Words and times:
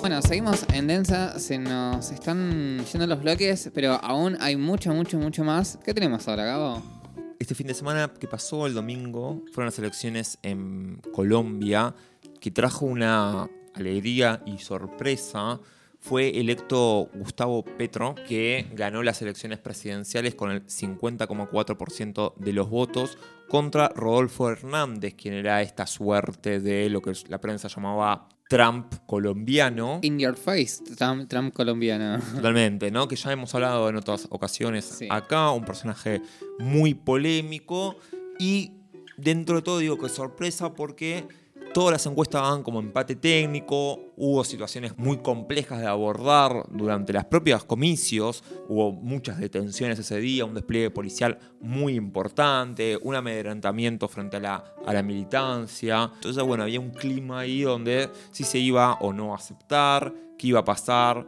Bueno, 0.00 0.22
seguimos 0.22 0.64
en 0.72 0.86
Densa, 0.86 1.36
se 1.40 1.58
nos 1.58 2.12
están 2.12 2.84
yendo 2.84 3.08
los 3.08 3.20
bloques, 3.20 3.70
pero 3.74 3.94
aún 3.94 4.36
hay 4.40 4.54
mucho, 4.56 4.94
mucho, 4.94 5.18
mucho 5.18 5.42
más. 5.42 5.80
¿Qué 5.84 5.92
tenemos 5.92 6.28
ahora, 6.28 6.44
Gabo? 6.44 6.80
Este 7.40 7.56
fin 7.56 7.66
de 7.66 7.74
semana 7.74 8.12
que 8.18 8.28
pasó 8.28 8.68
el 8.68 8.74
domingo 8.74 9.42
fueron 9.52 9.66
las 9.66 9.78
elecciones 9.80 10.38
en 10.44 11.02
Colombia, 11.12 11.92
que 12.40 12.52
trajo 12.52 12.86
una 12.86 13.50
alegría 13.74 14.42
y 14.46 14.58
sorpresa. 14.58 15.60
Fue 15.98 16.38
electo 16.38 17.10
Gustavo 17.14 17.64
Petro, 17.64 18.14
que 18.28 18.68
ganó 18.74 19.02
las 19.02 19.22
elecciones 19.22 19.58
presidenciales 19.58 20.36
con 20.36 20.52
el 20.52 20.64
50,4% 20.66 22.34
de 22.36 22.52
los 22.52 22.70
votos, 22.70 23.18
contra 23.48 23.88
Rodolfo 23.88 24.50
Hernández, 24.50 25.14
quien 25.14 25.34
era 25.34 25.62
esta 25.62 25.84
suerte 25.86 26.60
de 26.60 26.88
lo 26.90 27.02
que 27.02 27.12
la 27.28 27.40
prensa 27.40 27.66
llamaba 27.66 28.28
Trump 28.48 28.94
colombiano. 29.06 29.98
In 30.02 30.18
your 30.18 30.36
face, 30.36 30.82
Trump, 30.96 31.52
colombiano. 31.52 32.20
Totalmente, 32.34 32.90
¿no? 32.90 33.08
Que 33.08 33.16
ya 33.16 33.32
hemos 33.32 33.54
hablado 33.54 33.88
en 33.88 33.96
otras 33.96 34.26
ocasiones 34.30 35.00
acá, 35.10 35.50
un 35.50 35.64
personaje 35.64 36.22
muy 36.58 36.94
polémico 36.94 37.96
y 38.38 38.72
dentro 39.16 39.56
de 39.56 39.62
todo 39.62 39.78
digo 39.78 39.98
que 39.98 40.08
sorpresa 40.08 40.74
porque 40.74 41.26
Todas 41.76 41.92
las 41.92 42.06
encuestas 42.06 42.40
daban 42.40 42.62
como 42.62 42.80
empate 42.80 43.16
técnico, 43.16 44.14
hubo 44.16 44.42
situaciones 44.44 44.96
muy 44.96 45.18
complejas 45.18 45.78
de 45.78 45.86
abordar 45.86 46.64
durante 46.70 47.12
las 47.12 47.26
propias 47.26 47.64
comicios, 47.64 48.42
hubo 48.66 48.92
muchas 48.92 49.38
detenciones 49.38 49.98
ese 49.98 50.18
día, 50.18 50.46
un 50.46 50.54
despliegue 50.54 50.90
policial 50.90 51.38
muy 51.60 51.94
importante, 51.94 52.98
un 53.02 53.14
amedrentamiento 53.14 54.08
frente 54.08 54.38
a 54.38 54.40
la, 54.40 54.64
a 54.86 54.94
la 54.94 55.02
militancia. 55.02 56.10
Entonces, 56.14 56.42
bueno, 56.42 56.62
había 56.62 56.80
un 56.80 56.92
clima 56.92 57.40
ahí 57.40 57.60
donde 57.60 58.08
si 58.30 58.44
se 58.44 58.58
iba 58.58 58.94
o 58.94 59.12
no 59.12 59.34
a 59.34 59.36
aceptar, 59.36 60.14
qué 60.38 60.46
iba 60.46 60.60
a 60.60 60.64
pasar, 60.64 61.26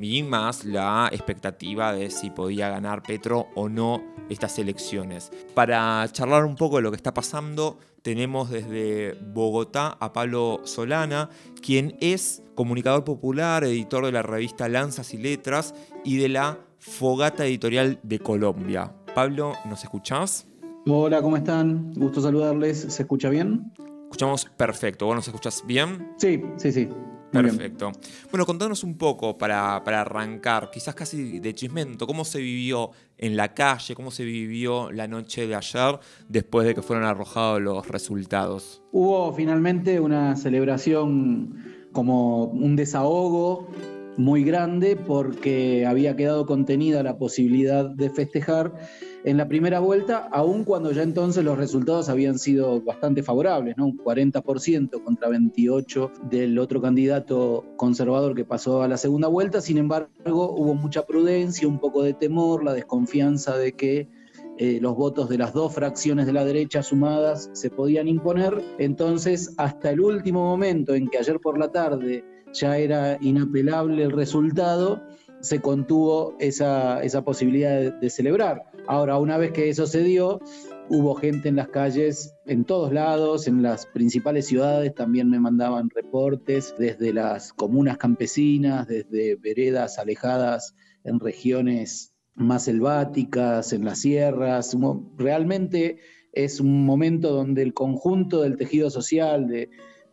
y 0.00 0.22
más 0.22 0.64
la 0.64 1.08
expectativa 1.12 1.92
de 1.92 2.10
si 2.10 2.30
podía 2.30 2.68
ganar 2.68 3.02
Petro 3.02 3.48
o 3.54 3.68
no 3.68 4.02
estas 4.28 4.58
elecciones. 4.58 5.30
Para 5.54 6.06
charlar 6.12 6.44
un 6.44 6.56
poco 6.56 6.76
de 6.76 6.82
lo 6.82 6.90
que 6.90 6.96
está 6.96 7.14
pasando, 7.14 7.78
tenemos 8.02 8.50
desde 8.50 9.14
Bogotá 9.32 9.96
a 10.00 10.12
Pablo 10.12 10.60
Solana, 10.64 11.30
quien 11.62 11.96
es 12.00 12.42
comunicador 12.54 13.04
popular, 13.04 13.64
editor 13.64 14.06
de 14.06 14.12
la 14.12 14.22
revista 14.22 14.68
Lanzas 14.68 15.14
y 15.14 15.18
Letras 15.18 15.74
y 16.04 16.16
de 16.18 16.28
la 16.28 16.58
Fogata 16.78 17.44
Editorial 17.46 17.98
de 18.02 18.18
Colombia. 18.18 18.92
Pablo, 19.14 19.54
¿nos 19.64 19.82
escuchás? 19.82 20.46
Hola, 20.86 21.20
¿cómo 21.20 21.36
están? 21.36 21.92
Gusto 21.94 22.20
saludarles. 22.20 22.80
¿Se 22.80 23.02
escucha 23.02 23.28
bien? 23.28 23.72
Escuchamos 24.04 24.46
perfecto. 24.46 25.06
¿Vos 25.06 25.16
nos 25.16 25.26
escuchás 25.26 25.62
bien? 25.66 26.12
Sí, 26.16 26.42
sí, 26.56 26.72
sí. 26.72 26.88
Perfecto. 27.30 27.92
Bueno, 28.30 28.46
contanos 28.46 28.84
un 28.84 28.96
poco 28.96 29.36
para, 29.36 29.76
arrancar, 29.76 30.70
quizás 30.70 30.94
casi 30.94 31.40
de 31.40 31.54
chismento, 31.54 32.06
cómo 32.06 32.24
se 32.24 32.40
vivió 32.40 32.90
en 33.16 33.36
la 33.36 33.54
calle, 33.54 33.94
cómo 33.94 34.10
se 34.10 34.24
vivió 34.24 34.90
la 34.92 35.08
noche 35.08 35.46
de 35.46 35.54
ayer 35.54 35.98
después 36.28 36.66
de 36.66 36.74
que 36.74 36.82
fueron 36.82 37.04
arrojados 37.04 37.60
los 37.60 37.86
resultados. 37.88 38.82
Hubo 38.92 39.32
finalmente 39.32 40.00
una 40.00 40.36
celebración 40.36 41.88
como 41.92 42.44
un 42.44 42.76
desahogo 42.76 43.68
muy 44.16 44.42
grande 44.42 44.96
porque 44.96 45.86
había 45.86 46.16
quedado 46.16 46.44
contenida 46.44 47.02
la 47.02 47.18
posibilidad 47.18 47.88
de 47.88 48.10
festejar 48.10 48.74
en 49.24 49.36
la 49.36 49.48
primera 49.48 49.80
vuelta, 49.80 50.28
aun 50.30 50.64
cuando 50.64 50.92
ya 50.92 51.02
entonces 51.02 51.44
los 51.44 51.58
resultados 51.58 52.08
habían 52.08 52.38
sido 52.38 52.80
bastante 52.80 53.22
favorables, 53.22 53.76
¿no? 53.76 53.86
Un 53.86 53.98
40% 53.98 55.02
contra 55.02 55.28
28% 55.28 56.28
del 56.28 56.58
otro 56.58 56.80
candidato 56.80 57.64
conservador 57.76 58.34
que 58.34 58.44
pasó 58.44 58.82
a 58.82 58.88
la 58.88 58.96
segunda 58.96 59.28
vuelta. 59.28 59.60
Sin 59.60 59.78
embargo, 59.78 60.08
hubo 60.24 60.74
mucha 60.74 61.04
prudencia, 61.04 61.66
un 61.66 61.78
poco 61.78 62.02
de 62.02 62.14
temor, 62.14 62.64
la 62.64 62.74
desconfianza 62.74 63.56
de 63.56 63.72
que 63.72 64.08
eh, 64.58 64.78
los 64.80 64.96
votos 64.96 65.28
de 65.28 65.38
las 65.38 65.52
dos 65.52 65.72
fracciones 65.72 66.26
de 66.26 66.32
la 66.32 66.44
derecha 66.44 66.82
sumadas 66.82 67.50
se 67.52 67.70
podían 67.70 68.08
imponer. 68.08 68.60
Entonces, 68.78 69.54
hasta 69.56 69.90
el 69.90 70.00
último 70.00 70.44
momento 70.44 70.94
en 70.94 71.08
que 71.08 71.18
ayer 71.18 71.38
por 71.40 71.58
la 71.58 71.70
tarde 71.70 72.24
ya 72.52 72.76
era 72.78 73.18
inapelable 73.20 74.02
el 74.02 74.10
resultado, 74.10 75.02
se 75.40 75.60
contuvo 75.60 76.34
esa, 76.40 77.00
posibilidad 77.24 77.92
de, 77.92 78.10
celebrar. 78.10 78.64
Ahora, 78.88 79.18
una 79.18 79.36
vez 79.36 79.52
que 79.52 79.68
eso 79.68 79.86
se 79.86 80.02
dio, 80.02 80.40
hubo 80.88 81.14
gente 81.14 81.50
en 81.50 81.56
las 81.56 81.68
calles, 81.68 82.34
en 82.46 82.64
todos 82.64 82.90
lados, 82.90 83.46
en 83.46 83.62
las 83.62 83.84
principales 83.84 84.46
ciudades, 84.46 84.94
también 84.94 85.28
me 85.28 85.38
mandaban 85.38 85.90
reportes 85.90 86.74
desde 86.78 87.12
las 87.12 87.52
comunas 87.52 87.98
campesinas, 87.98 88.88
desde 88.88 89.36
veredas 89.36 89.98
alejadas 89.98 90.74
en 91.04 91.20
regiones 91.20 92.14
más 92.34 92.64
selváticas, 92.64 93.74
en 93.74 93.84
las 93.84 94.00
sierras. 94.00 94.74
Realmente 95.18 95.98
es 96.32 96.58
un 96.58 96.86
momento 96.86 97.30
donde 97.34 97.60
el 97.60 97.74
conjunto 97.74 98.40
del 98.40 98.56
tejido 98.56 98.88
social 98.88 99.48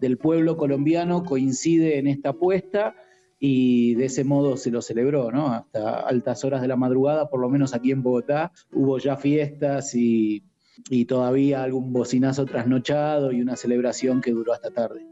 del 0.02 0.18
pueblo 0.18 0.58
colombiano 0.58 1.24
coincide 1.24 1.97
en 1.97 2.08
esta 2.08 2.31
apuesta 2.31 2.94
y 3.40 3.96
de 3.96 4.06
ese 4.06 4.23
modo 4.23 4.57
se 4.57 4.72
lo 4.72 4.81
celebró, 4.81 5.31
¿no? 5.31 5.47
Hasta 5.47 6.00
altas 6.00 6.44
horas 6.44 6.62
de 6.62 6.68
la 6.68 6.75
madrugada, 6.75 7.29
por 7.29 7.40
lo 7.40 7.50
menos 7.50 7.73
aquí 7.73 7.91
en 7.91 8.01
Bogotá, 8.01 8.51
hubo 8.72 8.97
ya 8.97 9.18
fiestas 9.18 9.94
y, 9.96 10.44
todavía 11.07 11.63
algún 11.63 11.94
bocinazo 11.94 12.46
trasnochado 12.46 13.31
y 13.31 13.41
una 13.41 13.56
celebración 13.56 14.22
que 14.22 14.31
duró 14.31 14.53
hasta 14.53 14.72
tarde. 14.72 15.06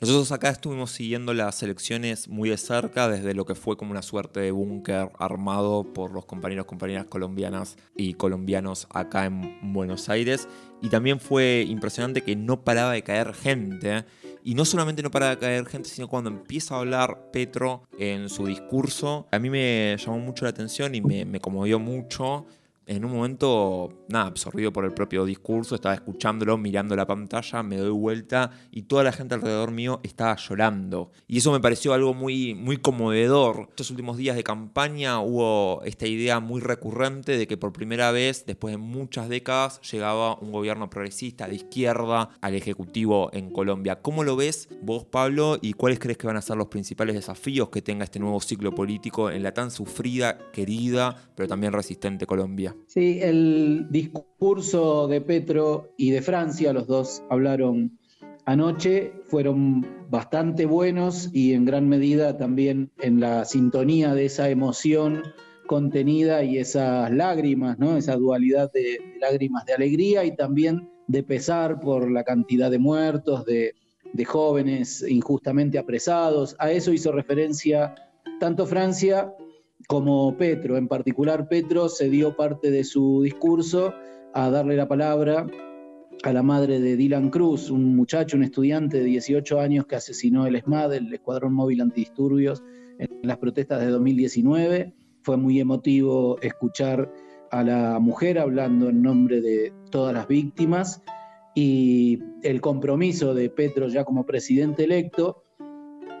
Nosotros 0.00 0.32
acá 0.32 0.50
estuvimos 0.50 0.90
siguiendo 0.90 1.32
las 1.34 1.62
elecciones 1.62 2.28
muy 2.28 2.50
de 2.50 2.56
cerca, 2.56 3.08
desde 3.08 3.32
lo 3.32 3.46
que 3.46 3.54
fue 3.54 3.76
como 3.76 3.92
una 3.92 4.02
suerte 4.02 4.40
de 4.40 4.50
búnker 4.50 5.10
armado 5.18 5.84
por 5.94 6.12
los 6.12 6.26
compañeros 6.26 6.66
y 6.66 6.68
compañeras 6.68 7.06
colombianas 7.06 7.76
y 7.96 8.14
colombianos 8.14 8.88
acá 8.90 9.24
en 9.24 9.72
Buenos 9.72 10.08
Aires. 10.08 10.48
Y 10.82 10.88
también 10.88 11.20
fue 11.20 11.64
impresionante 11.68 12.22
que 12.22 12.34
no 12.34 12.64
paraba 12.64 12.92
de 12.92 13.02
caer 13.02 13.34
gente. 13.34 14.04
Y 14.46 14.54
no 14.54 14.66
solamente 14.66 15.02
no 15.02 15.10
para 15.10 15.30
de 15.30 15.38
caer 15.38 15.64
gente, 15.64 15.88
sino 15.88 16.06
cuando 16.06 16.28
empieza 16.28 16.74
a 16.74 16.80
hablar 16.80 17.30
Petro 17.32 17.82
en 17.98 18.28
su 18.28 18.44
discurso, 18.44 19.26
a 19.32 19.38
mí 19.38 19.48
me 19.48 19.96
llamó 19.98 20.18
mucho 20.18 20.44
la 20.44 20.50
atención 20.50 20.94
y 20.94 21.00
me, 21.00 21.24
me 21.24 21.40
conmovió 21.40 21.78
mucho 21.78 22.44
en 22.86 23.04
un 23.04 23.12
momento, 23.12 24.04
nada, 24.08 24.26
absorbido 24.26 24.72
por 24.72 24.84
el 24.84 24.92
propio 24.92 25.24
discurso, 25.24 25.74
estaba 25.74 25.94
escuchándolo, 25.94 26.58
mirando 26.58 26.94
la 26.96 27.06
pantalla, 27.06 27.62
me 27.62 27.76
doy 27.76 27.90
vuelta 27.90 28.50
y 28.70 28.82
toda 28.82 29.04
la 29.04 29.12
gente 29.12 29.34
alrededor 29.34 29.70
mío 29.70 30.00
estaba 30.02 30.36
llorando. 30.36 31.10
Y 31.26 31.38
eso 31.38 31.52
me 31.52 31.60
pareció 31.60 31.94
algo 31.94 32.14
muy, 32.14 32.54
muy 32.54 32.76
conmovedor. 32.76 33.66
Estos 33.70 33.90
últimos 33.90 34.16
días 34.16 34.36
de 34.36 34.44
campaña 34.44 35.20
hubo 35.20 35.82
esta 35.84 36.06
idea 36.06 36.40
muy 36.40 36.60
recurrente 36.60 37.36
de 37.36 37.46
que 37.46 37.56
por 37.56 37.72
primera 37.72 38.10
vez, 38.10 38.44
después 38.46 38.72
de 38.72 38.78
muchas 38.78 39.28
décadas, 39.28 39.80
llegaba 39.90 40.38
un 40.38 40.52
gobierno 40.52 40.90
progresista 40.90 41.48
de 41.48 41.56
izquierda 41.56 42.30
al 42.40 42.54
Ejecutivo 42.54 43.30
en 43.32 43.50
Colombia. 43.50 44.02
¿Cómo 44.02 44.24
lo 44.24 44.36
ves 44.36 44.68
vos, 44.82 45.04
Pablo, 45.04 45.58
y 45.60 45.72
cuáles 45.72 45.98
crees 45.98 46.18
que 46.18 46.26
van 46.26 46.36
a 46.36 46.42
ser 46.42 46.56
los 46.56 46.68
principales 46.68 47.14
desafíos 47.14 47.70
que 47.70 47.82
tenga 47.82 48.04
este 48.04 48.18
nuevo 48.18 48.40
ciclo 48.40 48.74
político 48.74 49.30
en 49.30 49.42
la 49.42 49.54
tan 49.54 49.70
sufrida, 49.70 50.38
querida, 50.52 51.16
pero 51.34 51.48
también 51.48 51.72
resistente 51.72 52.26
Colombia? 52.26 52.73
Sí, 52.86 53.18
el 53.22 53.86
discurso 53.90 55.08
de 55.08 55.20
Petro 55.20 55.92
y 55.96 56.10
de 56.10 56.22
Francia, 56.22 56.72
los 56.72 56.86
dos 56.86 57.22
hablaron 57.28 57.98
anoche, 58.44 59.12
fueron 59.24 59.86
bastante 60.10 60.66
buenos 60.66 61.30
y 61.32 61.54
en 61.54 61.64
gran 61.64 61.88
medida 61.88 62.36
también 62.36 62.90
en 63.00 63.20
la 63.20 63.44
sintonía 63.44 64.14
de 64.14 64.26
esa 64.26 64.48
emoción 64.50 65.22
contenida 65.66 66.44
y 66.44 66.58
esas 66.58 67.10
lágrimas, 67.10 67.78
¿no? 67.78 67.96
Esa 67.96 68.16
dualidad 68.16 68.70
de, 68.72 68.98
lágrimas 69.20 69.64
de 69.64 69.74
alegría 69.74 70.24
y 70.24 70.36
también 70.36 70.88
de 71.06 71.22
pesar 71.22 71.80
por 71.80 72.10
la 72.10 72.22
cantidad 72.22 72.70
de 72.70 72.78
muertos, 72.78 73.44
de, 73.44 73.74
de 74.12 74.24
jóvenes 74.24 75.04
injustamente 75.08 75.78
apresados. 75.78 76.54
A 76.58 76.70
eso 76.70 76.92
hizo 76.92 77.12
referencia 77.12 77.94
tanto 78.40 78.66
Francia 78.66 79.32
como 79.86 80.36
Petro, 80.36 80.76
en 80.76 80.88
particular 80.88 81.48
Petro 81.48 81.88
se 81.88 82.08
dio 82.08 82.36
parte 82.36 82.70
de 82.70 82.84
su 82.84 83.22
discurso 83.22 83.92
a 84.32 84.50
darle 84.50 84.76
la 84.76 84.88
palabra 84.88 85.46
a 86.22 86.32
la 86.32 86.42
madre 86.42 86.80
de 86.80 86.96
Dylan 86.96 87.30
Cruz, 87.30 87.70
un 87.70 87.94
muchacho, 87.96 88.36
un 88.36 88.44
estudiante 88.44 88.98
de 88.98 89.04
18 89.04 89.60
años 89.60 89.86
que 89.86 89.96
asesinó 89.96 90.46
el 90.46 90.56
ESMAD, 90.56 90.94
el 90.94 91.12
Escuadrón 91.12 91.52
Móvil 91.52 91.82
Antidisturbios, 91.82 92.62
en 92.98 93.08
las 93.22 93.38
protestas 93.38 93.80
de 93.80 93.88
2019. 93.88 94.94
Fue 95.22 95.36
muy 95.36 95.60
emotivo 95.60 96.38
escuchar 96.40 97.12
a 97.50 97.62
la 97.62 97.98
mujer 97.98 98.38
hablando 98.38 98.88
en 98.88 99.02
nombre 99.02 99.40
de 99.40 99.72
todas 99.90 100.14
las 100.14 100.26
víctimas 100.26 101.02
y 101.54 102.18
el 102.42 102.60
compromiso 102.60 103.34
de 103.34 103.50
Petro 103.50 103.88
ya 103.88 104.04
como 104.04 104.24
presidente 104.24 104.84
electo, 104.84 105.44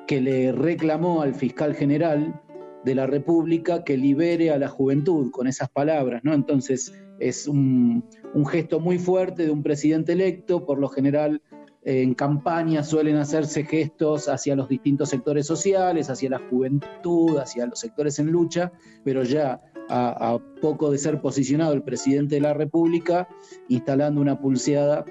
que 0.06 0.20
le 0.20 0.52
reclamó 0.52 1.22
al 1.22 1.34
fiscal 1.34 1.74
general 1.74 2.40
de 2.84 2.94
la 2.94 3.06
República 3.06 3.84
que 3.84 3.96
libere 3.96 4.50
a 4.50 4.58
la 4.58 4.68
juventud 4.68 5.30
con 5.30 5.46
esas 5.46 5.70
palabras, 5.70 6.22
¿no? 6.24 6.34
Entonces 6.34 6.92
es 7.18 7.46
un, 7.48 8.04
gesto 8.48 8.80
muy 8.80 8.98
fuerte 8.98 9.44
de 9.44 9.50
un 9.50 9.62
presidente 9.62 10.12
electo, 10.12 10.64
por 10.66 10.78
lo 10.78 10.88
general 10.88 11.40
en 11.82 12.14
campaña 12.14 12.82
suelen 12.82 13.16
hacerse 13.16 13.64
gestos 13.64 14.28
hacia 14.28 14.56
los 14.56 14.68
distintos 14.68 15.10
sectores 15.10 15.46
sociales, 15.46 16.08
hacia 16.08 16.30
la 16.30 16.38
juventud, 16.50 17.36
hacia 17.38 17.66
los 17.66 17.78
sectores 17.78 18.18
en 18.18 18.30
lucha, 18.30 18.72
pero 19.04 19.22
ya 19.22 19.60
a, 19.88 20.38
poco 20.62 20.90
de 20.90 20.98
ser 20.98 21.20
posicionado 21.20 21.74
el 21.74 21.82
presidente 21.82 22.36
de 22.36 22.40
la 22.40 22.54
República, 22.54 23.28
instalando 23.68 24.20
una 24.20 24.40
pulseada 24.40 25.04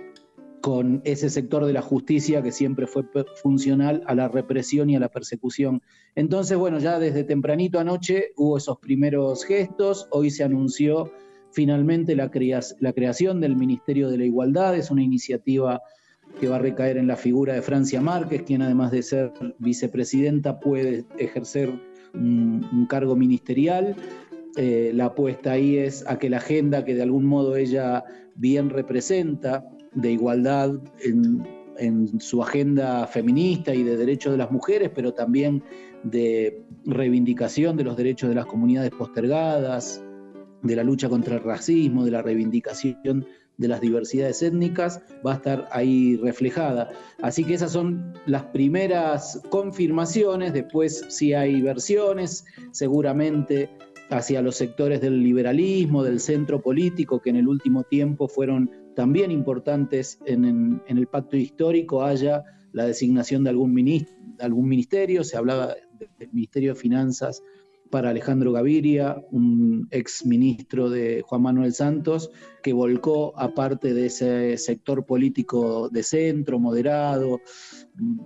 con 0.63 1.01
ese 1.03 1.29
sector 1.29 1.65
de 1.65 1.73
la 1.73 1.81
justicia 1.81 2.41
que 2.41 2.53
siempre 2.53 2.87
fue 2.87 3.03
funcional 3.41 4.01
a 4.07 4.15
la 4.15 4.29
represión 4.29 4.89
y 4.89 4.95
a 4.95 4.99
la 5.01 5.09
persecución. 5.09 5.81
Entonces, 6.15 6.57
bueno, 6.57 6.79
ya 6.79 6.99
desde 6.99 7.25
tempranito 7.25 7.79
anoche 7.79 8.31
hubo 8.37 8.55
esos 8.55 8.77
primeros 8.77 9.43
gestos, 9.43 10.07
hoy 10.09 10.31
se 10.31 10.45
anunció 10.45 11.11
finalmente 11.51 12.15
la, 12.15 12.31
creación 12.31 13.41
del 13.41 13.57
Ministerio 13.57 14.09
de 14.09 14.17
la 14.17 14.23
Igualdad, 14.23 14.77
es 14.77 14.89
una 14.89 15.03
iniciativa 15.03 15.81
que 16.39 16.47
va 16.47 16.55
a 16.55 16.59
recaer 16.59 16.95
en 16.95 17.07
la 17.07 17.17
figura 17.17 17.55
de 17.55 17.61
Francia 17.61 17.99
Márquez, 17.99 18.43
quien 18.43 18.61
además 18.61 18.91
de 18.91 19.03
ser 19.03 19.33
vicepresidenta 19.59 20.61
puede 20.61 21.03
ejercer 21.17 21.77
un, 22.13 22.87
cargo 22.89 23.17
ministerial. 23.17 23.97
Eh, 24.55 24.91
la 24.93 25.07
apuesta 25.07 25.51
ahí 25.51 25.75
es 25.75 26.07
a 26.07 26.17
que 26.19 26.29
la 26.29 26.37
agenda 26.37 26.85
que 26.85 26.95
de 26.95 27.01
algún 27.01 27.25
modo 27.25 27.57
ella 27.57 28.05
bien 28.35 28.69
representa 28.69 29.65
de 29.95 30.11
igualdad 30.11 30.75
en, 31.01 31.43
su 32.19 32.41
agenda 32.43 33.07
feminista 33.07 33.73
y 33.73 33.83
de 33.83 33.97
derechos 33.97 34.31
de 34.31 34.37
las 34.37 34.51
mujeres, 34.51 34.91
pero 34.93 35.13
también 35.13 35.63
de 36.03 36.63
reivindicación 36.85 37.75
de 37.75 37.83
los 37.83 37.97
derechos 37.97 38.29
de 38.29 38.35
las 38.35 38.45
comunidades 38.45 38.91
postergadas, 38.91 40.03
de 40.61 40.75
la 40.75 40.83
lucha 40.83 41.09
contra 41.09 41.35
el 41.35 41.43
racismo, 41.43 42.05
de 42.05 42.11
la 42.11 42.21
reivindicación 42.21 43.25
de 43.57 43.67
las 43.67 43.81
diversidades 43.81 44.41
étnicas 44.41 45.01
va 45.25 45.33
a 45.33 45.35
estar 45.35 45.67
ahí 45.71 46.17
reflejada. 46.17 46.89
Así 47.21 47.43
que 47.43 47.53
esas 47.53 47.71
son 47.71 48.13
las 48.25 48.43
primeras 48.45 49.41
confirmaciones, 49.49 50.53
después 50.53 51.05
si 51.09 51.33
hay 51.33 51.61
versiones, 51.61 52.45
seguramente 52.71 53.69
hacia 54.09 54.41
los 54.41 54.55
sectores 54.55 55.01
del 55.01 55.21
liberalismo, 55.23 56.03
del 56.03 56.19
centro 56.19 56.61
político, 56.61 57.19
que 57.19 57.29
en 57.29 57.37
el 57.37 57.47
último 57.47 57.83
tiempo 57.83 58.27
fueron 58.27 58.69
también 58.95 59.31
importantes 59.31 60.19
en, 60.25 60.81
el 60.87 61.07
pacto 61.07 61.37
histórico, 61.37 62.03
haya 62.03 62.43
la 62.71 62.85
designación 62.85 63.43
de 63.43 63.51
algún, 63.51 64.05
algún 64.39 64.67
ministerio, 64.67 65.23
se 65.23 65.37
hablaba 65.37 65.75
del 66.19 66.29
Ministerio 66.31 66.73
de 66.73 66.79
Finanzas 66.79 67.41
para 67.93 68.09
Alejandro 68.09 68.51
Gaviria, 68.51 69.23
un 69.29 69.87
ex 69.91 70.25
ministro 70.25 70.89
de 70.89 71.21
Juan 71.21 71.43
Manuel 71.43 71.73
Santos, 71.73 72.31
que 72.63 72.73
volcó 72.73 73.37
a 73.39 73.53
parte 73.53 73.93
de 73.93 74.07
ese 74.07 74.57
sector 74.57 75.05
político 75.05 75.89
de 75.89 76.01
centro, 76.01 76.59
moderado, 76.59 77.39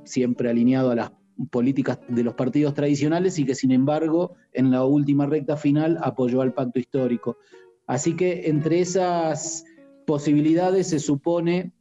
siempre 0.06 0.50
alineado 0.50 0.92
a 0.92 0.96
las 0.96 1.12
políticas 1.52 2.00
de 2.08 2.24
los 2.24 2.36
partidos 2.36 2.74
tradicionales 2.74 3.38
y 3.40 3.46
que 3.46 3.56
sin 3.56 3.72
embargo 3.72 4.36
en 4.54 4.72
la 4.72 4.86
última 4.86 5.26
recta 5.26 5.58
final 5.58 5.98
apoyó 6.02 6.42
al 6.42 6.54
pacto 6.54 6.80
histórico. 6.80 7.38
Así 7.86 8.16
que 8.16 8.48
entre 8.48 8.80
esas 8.80 9.66
posibilidades 10.08 10.88
se 10.88 11.00
supone 11.00 11.74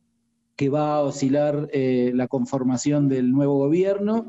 que 0.56 0.68
va 0.68 0.96
a 0.96 1.00
oscilar 1.02 1.68
eh, 1.72 2.10
la 2.12 2.26
conformación 2.26 3.08
del 3.08 3.30
nuevo 3.30 3.56
gobierno 3.56 4.26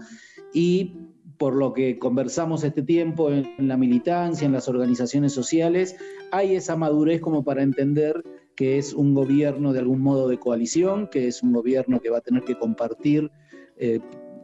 y 0.54 0.98
por 1.40 1.56
lo 1.56 1.74
que 1.74 1.98
conversamos 1.98 2.64
este 2.64 2.84
tiempo 2.84 3.32
en 3.32 3.56
la 3.58 3.76
militancia, 3.76 4.46
en 4.46 4.52
las 4.52 4.68
organizaciones 4.68 5.34
sociales, 5.34 5.96
hay 6.32 6.56
esa 6.56 6.76
madurez 6.76 7.22
como 7.22 7.44
para 7.44 7.64
entender 7.64 8.24
que 8.56 8.78
es 8.78 8.94
un 8.94 9.16
gobierno 9.16 9.74
de 9.74 9.80
algún 9.80 10.02
modo 10.02 10.28
de 10.28 10.38
coalición, 10.38 11.08
que 11.08 11.28
es 11.28 11.42
un 11.42 11.52
gobierno 11.52 12.00
que 12.00 12.12
va 12.12 12.20
a 12.20 12.22
tener 12.22 12.44
que 12.44 12.58
compartir 12.58 13.32
eh, 13.78 14.00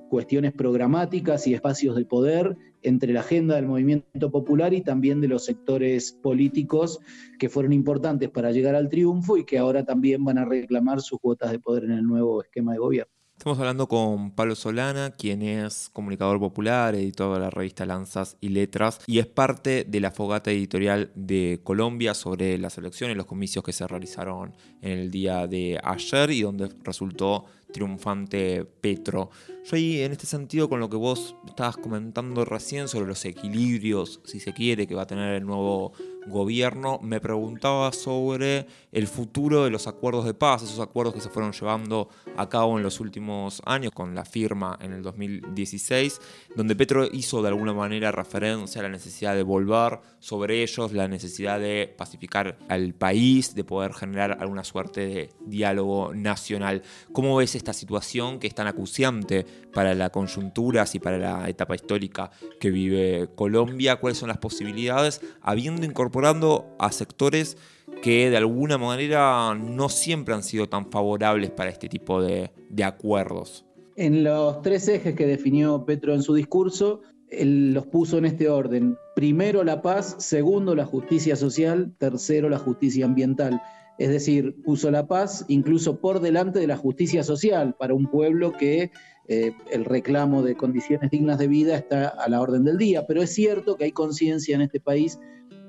cuestiones 0.09 0.53
programáticas 0.53 1.45
y 1.45 1.53
espacios 1.53 1.95
de 1.95 2.05
poder 2.05 2.57
entre 2.83 3.13
la 3.13 3.21
agenda 3.21 3.55
del 3.55 3.65
movimiento 3.65 4.29
popular 4.31 4.73
y 4.73 4.81
también 4.81 5.21
de 5.21 5.27
los 5.27 5.45
sectores 5.45 6.11
políticos 6.11 6.99
que 7.39 7.49
fueron 7.49 7.73
importantes 7.73 8.29
para 8.29 8.51
llegar 8.51 8.75
al 8.75 8.89
triunfo 8.89 9.37
y 9.37 9.45
que 9.45 9.57
ahora 9.57 9.83
también 9.83 10.23
van 10.23 10.37
a 10.37 10.45
reclamar 10.45 11.01
sus 11.01 11.19
cuotas 11.19 11.51
de 11.51 11.59
poder 11.59 11.85
en 11.85 11.91
el 11.91 12.03
nuevo 12.03 12.43
esquema 12.43 12.73
de 12.73 12.79
gobierno. 12.79 13.13
Estamos 13.37 13.59
hablando 13.59 13.89
con 13.89 14.31
Pablo 14.31 14.55
Solana, 14.55 15.11
quien 15.11 15.41
es 15.41 15.89
comunicador 15.91 16.39
popular, 16.39 16.95
editor 16.95 17.33
de 17.33 17.41
la 17.41 17.49
revista 17.49 17.85
Lanzas 17.85 18.37
y 18.39 18.49
Letras, 18.49 19.01
y 19.05 19.19
es 19.19 19.25
parte 19.25 19.83
de 19.85 19.99
la 19.99 20.11
fogata 20.11 20.51
editorial 20.51 21.11
de 21.15 21.59
Colombia 21.61 22.13
sobre 22.13 22.57
las 22.57 22.77
elecciones, 22.77 23.17
los 23.17 23.25
comicios 23.25 23.61
que 23.61 23.73
se 23.73 23.85
realizaron 23.85 24.53
en 24.81 24.99
el 24.99 25.11
día 25.11 25.45
de 25.47 25.77
ayer 25.83 26.31
y 26.31 26.43
donde 26.43 26.69
resultó 26.83 27.45
triunfante 27.73 28.63
Petro. 28.63 29.29
Yo 29.65 29.77
ahí, 29.77 30.01
en 30.01 30.11
este 30.11 30.25
sentido, 30.25 30.67
con 30.67 30.81
lo 30.81 30.89
que 30.89 30.97
vos 30.97 31.37
estabas 31.47 31.77
comentando 31.77 32.43
recién 32.43 32.89
sobre 32.89 33.07
los 33.07 33.23
equilibrios, 33.23 34.19
si 34.25 34.41
se 34.41 34.53
quiere, 34.53 34.87
que 34.87 34.93
va 34.93 35.03
a 35.03 35.07
tener 35.07 35.35
el 35.35 35.45
nuevo 35.45 35.93
gobierno, 36.27 36.99
me 37.01 37.19
preguntaba 37.19 37.91
sobre 37.91 38.67
el 38.91 39.07
futuro 39.07 39.63
de 39.63 39.69
los 39.69 39.87
acuerdos 39.87 40.25
de 40.25 40.33
paz, 40.33 40.63
esos 40.63 40.79
acuerdos 40.79 41.13
que 41.13 41.21
se 41.21 41.29
fueron 41.29 41.51
llevando 41.51 42.09
a 42.37 42.49
cabo 42.49 42.77
en 42.77 42.83
los 42.83 42.99
últimos 42.99 43.61
años 43.65 43.91
con 43.93 44.15
la 44.15 44.25
firma 44.25 44.77
en 44.81 44.93
el 44.93 45.01
2016, 45.01 46.21
donde 46.55 46.75
Petro 46.75 47.07
hizo 47.11 47.41
de 47.41 47.49
alguna 47.49 47.73
manera 47.73 48.11
referencia 48.11 48.79
a 48.79 48.83
la 48.83 48.89
necesidad 48.89 49.35
de 49.35 49.43
volver 49.43 49.99
sobre 50.19 50.63
ellos, 50.63 50.93
la 50.93 51.07
necesidad 51.07 51.59
de 51.59 51.93
pacificar 51.97 52.57
al 52.69 52.93
país, 52.93 53.55
de 53.55 53.63
poder 53.63 53.93
generar 53.93 54.37
alguna 54.39 54.63
suerte 54.63 55.07
de 55.07 55.29
diálogo 55.45 56.13
nacional. 56.13 56.83
¿Cómo 57.11 57.35
ves 57.37 57.55
esta 57.55 57.73
situación 57.73 58.39
que 58.39 58.47
es 58.47 58.55
tan 58.55 58.67
acuciante 58.67 59.45
para 59.73 59.95
la 59.95 60.09
coyuntura 60.09 60.85
y 60.91 60.99
para 60.99 61.17
la 61.17 61.49
etapa 61.49 61.75
histórica 61.75 62.31
que 62.59 62.69
vive 62.69 63.29
Colombia? 63.35 63.97
¿Cuáles 63.97 64.17
son 64.17 64.29
las 64.29 64.37
posibilidades? 64.37 65.21
Habiendo 65.41 65.85
incorporando 65.85 66.67
a 66.79 66.91
sectores 66.91 67.57
que 68.01 68.29
de 68.29 68.37
alguna 68.37 68.77
manera 68.77 69.55
no 69.55 69.89
siempre 69.89 70.33
han 70.33 70.43
sido 70.43 70.67
tan 70.67 70.91
favorables 70.91 71.51
para 71.51 71.69
este 71.69 71.89
tipo 71.89 72.21
de, 72.21 72.51
acuerdos. 72.83 73.65
En 73.95 74.23
los 74.23 74.61
tres 74.61 74.87
ejes 74.87 75.15
que 75.15 75.27
definió 75.27 75.85
Petro 75.85 76.13
en 76.13 76.23
su 76.23 76.33
discurso, 76.33 77.01
él 77.29 77.73
los 77.73 77.85
puso 77.87 78.17
en 78.17 78.25
este 78.25 78.49
orden. 78.49 78.97
Primero 79.15 79.63
la 79.63 79.81
paz, 79.81 80.15
segundo 80.19 80.75
la 80.75 80.85
justicia 80.85 81.35
social, 81.35 81.93
tercero 81.97 82.49
la 82.49 82.59
justicia 82.59 83.05
ambiental. 83.05 83.61
Es 83.97 84.09
decir, 84.09 84.55
puso 84.63 84.89
la 84.89 85.07
paz 85.07 85.45
incluso 85.47 85.99
por 85.99 86.19
delante 86.19 86.59
de 86.59 86.67
la 86.67 86.77
justicia 86.77 87.23
social 87.23 87.75
para 87.77 87.93
un 87.93 88.07
pueblo 88.07 88.51
que 88.51 88.91
eh, 89.27 89.53
el 89.71 89.85
reclamo 89.85 90.41
de 90.41 90.55
condiciones 90.55 91.11
dignas 91.11 91.37
de 91.37 91.47
vida 91.47 91.77
está 91.77 92.07
a 92.07 92.27
la 92.27 92.41
orden 92.41 92.63
del 92.63 92.77
día. 92.77 93.05
Pero 93.07 93.21
es 93.21 93.33
cierto 93.33 93.77
que 93.77 93.85
hay 93.85 93.91
conciencia 93.91 94.55
en 94.55 94.61
este 94.61 94.79
país 94.79 95.19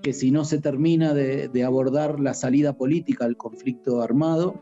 que 0.02 0.12
si 0.12 0.30
no 0.30 0.44
se 0.44 0.58
termina 0.58 1.14
de, 1.14 1.64
abordar 1.64 2.20
la 2.20 2.34
salida 2.34 2.76
política 2.76 3.24
al 3.24 3.38
conflicto 3.38 4.02
armado, 4.02 4.60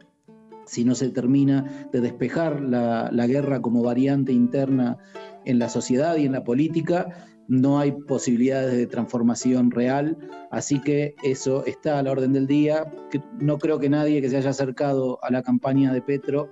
si 0.66 0.85
no 0.85 0.95
se 0.95 1.11
termina 1.11 1.88
de 1.92 2.00
despejar 2.00 2.61
la, 2.61 3.26
guerra 3.26 3.61
como 3.61 3.83
variante 3.83 4.33
interna 4.33 4.99
en 5.45 5.59
la 5.59 5.69
sociedad 5.69 6.16
y 6.16 6.26
en 6.26 6.33
la 6.33 6.45
política, 6.45 7.26
no 7.49 7.78
hay 7.78 7.92
posibilidades 7.92 8.76
de 8.76 8.87
transformación 8.87 9.70
real, 9.70 10.16
así 10.50 10.80
que 10.80 11.14
eso 11.22 11.64
está 11.66 11.99
a 11.99 12.02
la 12.02 12.12
orden 12.12 12.32
del 12.32 12.46
día. 12.46 12.92
No 13.38 13.58
creo 13.58 13.78
que 13.78 13.88
nadie 13.88 14.20
que 14.20 14.28
se 14.28 14.37
haya 14.37 14.50
acercado 14.50 15.18
a 15.22 15.30
la 15.30 15.42
campaña 15.42 15.92
de 15.92 16.02
Petro 16.02 16.49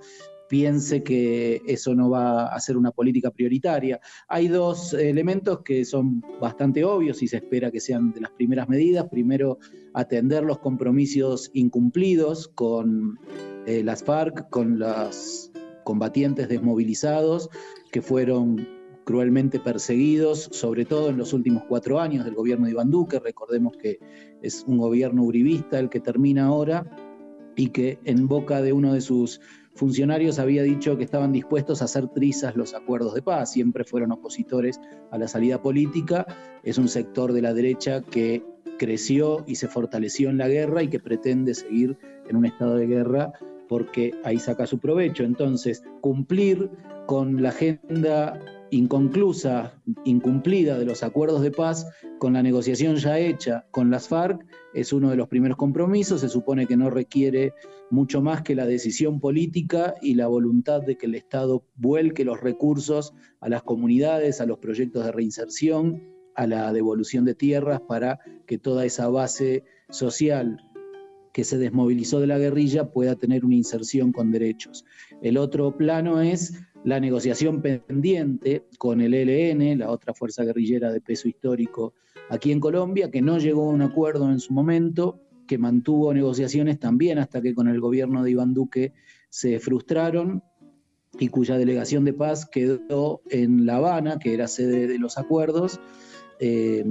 piense 0.51 1.01
que 1.01 1.61
eso 1.65 1.95
no 1.95 2.09
va 2.09 2.47
a 2.47 2.59
ser 2.59 2.75
una 2.75 2.91
política 2.91 3.31
prioritaria. 3.31 4.01
Hay 4.27 4.49
dos 4.49 4.93
elementos 4.93 5.61
que 5.63 5.85
son 5.85 6.21
bastante 6.41 6.83
obvios 6.83 7.23
y 7.23 7.29
se 7.29 7.37
espera 7.37 7.71
que 7.71 7.79
sean 7.79 8.11
de 8.11 8.19
las 8.19 8.31
primeras 8.31 8.67
medidas. 8.67 9.07
Primero, 9.09 9.59
atender 9.93 10.43
los 10.43 10.59
compromisos 10.59 11.49
incumplidos 11.53 12.49
con 12.49 13.17
eh, 13.65 13.81
las 13.81 14.03
FARC, 14.03 14.49
con 14.49 14.77
los 14.77 15.51
combatientes 15.85 16.49
desmovilizados 16.49 17.49
que 17.93 18.01
fueron 18.01 18.80
cruelmente 19.03 19.59
perseguidos, 19.59 20.49
sobre 20.51 20.85
todo 20.85 21.09
en 21.09 21.17
los 21.17 21.33
últimos 21.33 21.63
cuatro 21.67 21.99
años 21.99 22.25
del 22.25 22.35
gobierno 22.35 22.65
de 22.65 22.71
Iván 22.71 22.91
Duque. 22.91 23.19
Recordemos 23.19 23.75
que 23.77 23.99
es 24.41 24.63
un 24.67 24.77
gobierno 24.77 25.23
uribista 25.23 25.79
el 25.79 25.89
que 25.89 25.99
termina 25.99 26.45
ahora 26.45 26.85
y 27.55 27.69
que 27.69 27.99
en 28.05 28.27
boca 28.27 28.61
de 28.61 28.73
uno 28.73 28.93
de 28.93 29.01
sus 29.01 29.41
funcionarios 29.73 30.39
había 30.39 30.63
dicho 30.63 30.97
que 30.97 31.03
estaban 31.03 31.31
dispuestos 31.31 31.81
a 31.81 31.85
hacer 31.85 32.07
trizas 32.09 32.55
los 32.55 32.73
acuerdos 32.73 33.13
de 33.13 33.21
paz, 33.21 33.51
siempre 33.51 33.83
fueron 33.83 34.11
opositores 34.11 34.79
a 35.11 35.17
la 35.17 35.27
salida 35.27 35.61
política, 35.61 36.25
es 36.63 36.77
un 36.77 36.87
sector 36.87 37.33
de 37.33 37.41
la 37.41 37.53
derecha 37.53 38.01
que 38.01 38.43
creció 38.77 39.43
y 39.47 39.55
se 39.55 39.67
fortaleció 39.67 40.29
en 40.29 40.37
la 40.37 40.47
guerra 40.47 40.83
y 40.83 40.89
que 40.89 40.99
pretende 40.99 41.53
seguir 41.53 41.97
en 42.27 42.35
un 42.35 42.45
estado 42.45 42.75
de 42.75 42.87
guerra 42.87 43.33
porque 43.69 44.13
ahí 44.25 44.37
saca 44.37 44.67
su 44.67 44.79
provecho. 44.79 45.23
Entonces, 45.23 45.83
cumplir 46.01 46.69
con 47.05 47.41
la 47.41 47.49
agenda 47.49 48.37
inconclusa, 48.71 49.73
incumplida 50.05 50.79
de 50.79 50.85
los 50.85 51.03
acuerdos 51.03 51.41
de 51.41 51.51
paz 51.51 51.85
con 52.19 52.33
la 52.33 52.41
negociación 52.41 52.95
ya 52.95 53.19
hecha 53.19 53.65
con 53.71 53.91
las 53.91 54.07
FARC 54.07 54.45
es 54.73 54.93
uno 54.93 55.09
de 55.09 55.17
los 55.17 55.27
primeros 55.27 55.57
compromisos. 55.57 56.21
Se 56.21 56.29
supone 56.29 56.65
que 56.65 56.77
no 56.77 56.89
requiere 56.89 57.53
mucho 57.89 58.21
más 58.21 58.41
que 58.41 58.55
la 58.55 58.65
decisión 58.65 59.19
política 59.19 59.95
y 60.01 60.15
la 60.15 60.27
voluntad 60.27 60.81
de 60.81 60.97
que 60.97 61.05
el 61.05 61.15
Estado 61.15 61.65
vuelque 61.75 62.23
los 62.23 62.39
recursos 62.39 63.13
a 63.41 63.49
las 63.49 63.63
comunidades, 63.63 64.39
a 64.39 64.45
los 64.45 64.59
proyectos 64.59 65.05
de 65.05 65.11
reinserción, 65.11 66.01
a 66.35 66.47
la 66.47 66.71
devolución 66.71 67.25
de 67.25 67.35
tierras 67.35 67.81
para 67.81 68.19
que 68.47 68.57
toda 68.57 68.85
esa 68.85 69.09
base 69.09 69.65
social 69.89 70.57
que 71.33 71.43
se 71.43 71.57
desmovilizó 71.57 72.19
de 72.19 72.27
la 72.27 72.37
guerrilla 72.37 72.91
pueda 72.91 73.15
tener 73.15 73.45
una 73.45 73.55
inserción 73.55 74.11
con 74.11 74.31
derechos. 74.31 74.85
El 75.21 75.37
otro 75.37 75.75
plano 75.77 76.21
es 76.21 76.53
la 76.83 76.99
negociación 76.99 77.61
pendiente 77.61 78.65
con 78.77 79.01
el 79.01 79.13
ELN, 79.13 79.79
la 79.79 79.91
otra 79.91 80.13
fuerza 80.13 80.43
guerrillera 80.43 80.91
de 80.91 81.01
peso 81.01 81.27
histórico 81.27 81.93
aquí 82.29 82.51
en 82.51 82.59
Colombia, 82.59 83.11
que 83.11 83.21
no 83.21 83.37
llegó 83.37 83.69
a 83.69 83.73
un 83.73 83.81
acuerdo 83.81 84.29
en 84.31 84.39
su 84.39 84.53
momento, 84.53 85.19
que 85.47 85.57
mantuvo 85.57 86.13
negociaciones 86.13 86.79
también 86.79 87.19
hasta 87.19 87.41
que 87.41 87.53
con 87.53 87.67
el 87.67 87.79
gobierno 87.79 88.23
de 88.23 88.31
Iván 88.31 88.53
Duque 88.53 88.93
se 89.29 89.59
frustraron 89.59 90.43
y 91.19 91.27
cuya 91.27 91.57
delegación 91.57 92.05
de 92.05 92.13
paz 92.13 92.45
quedó 92.45 93.21
en 93.29 93.65
La 93.65 93.75
Habana, 93.75 94.17
que 94.17 94.33
era 94.33 94.47
sede 94.47 94.87
de 94.87 94.97
los 94.97 95.17
acuerdos, 95.17 95.79
eh, 96.39 96.83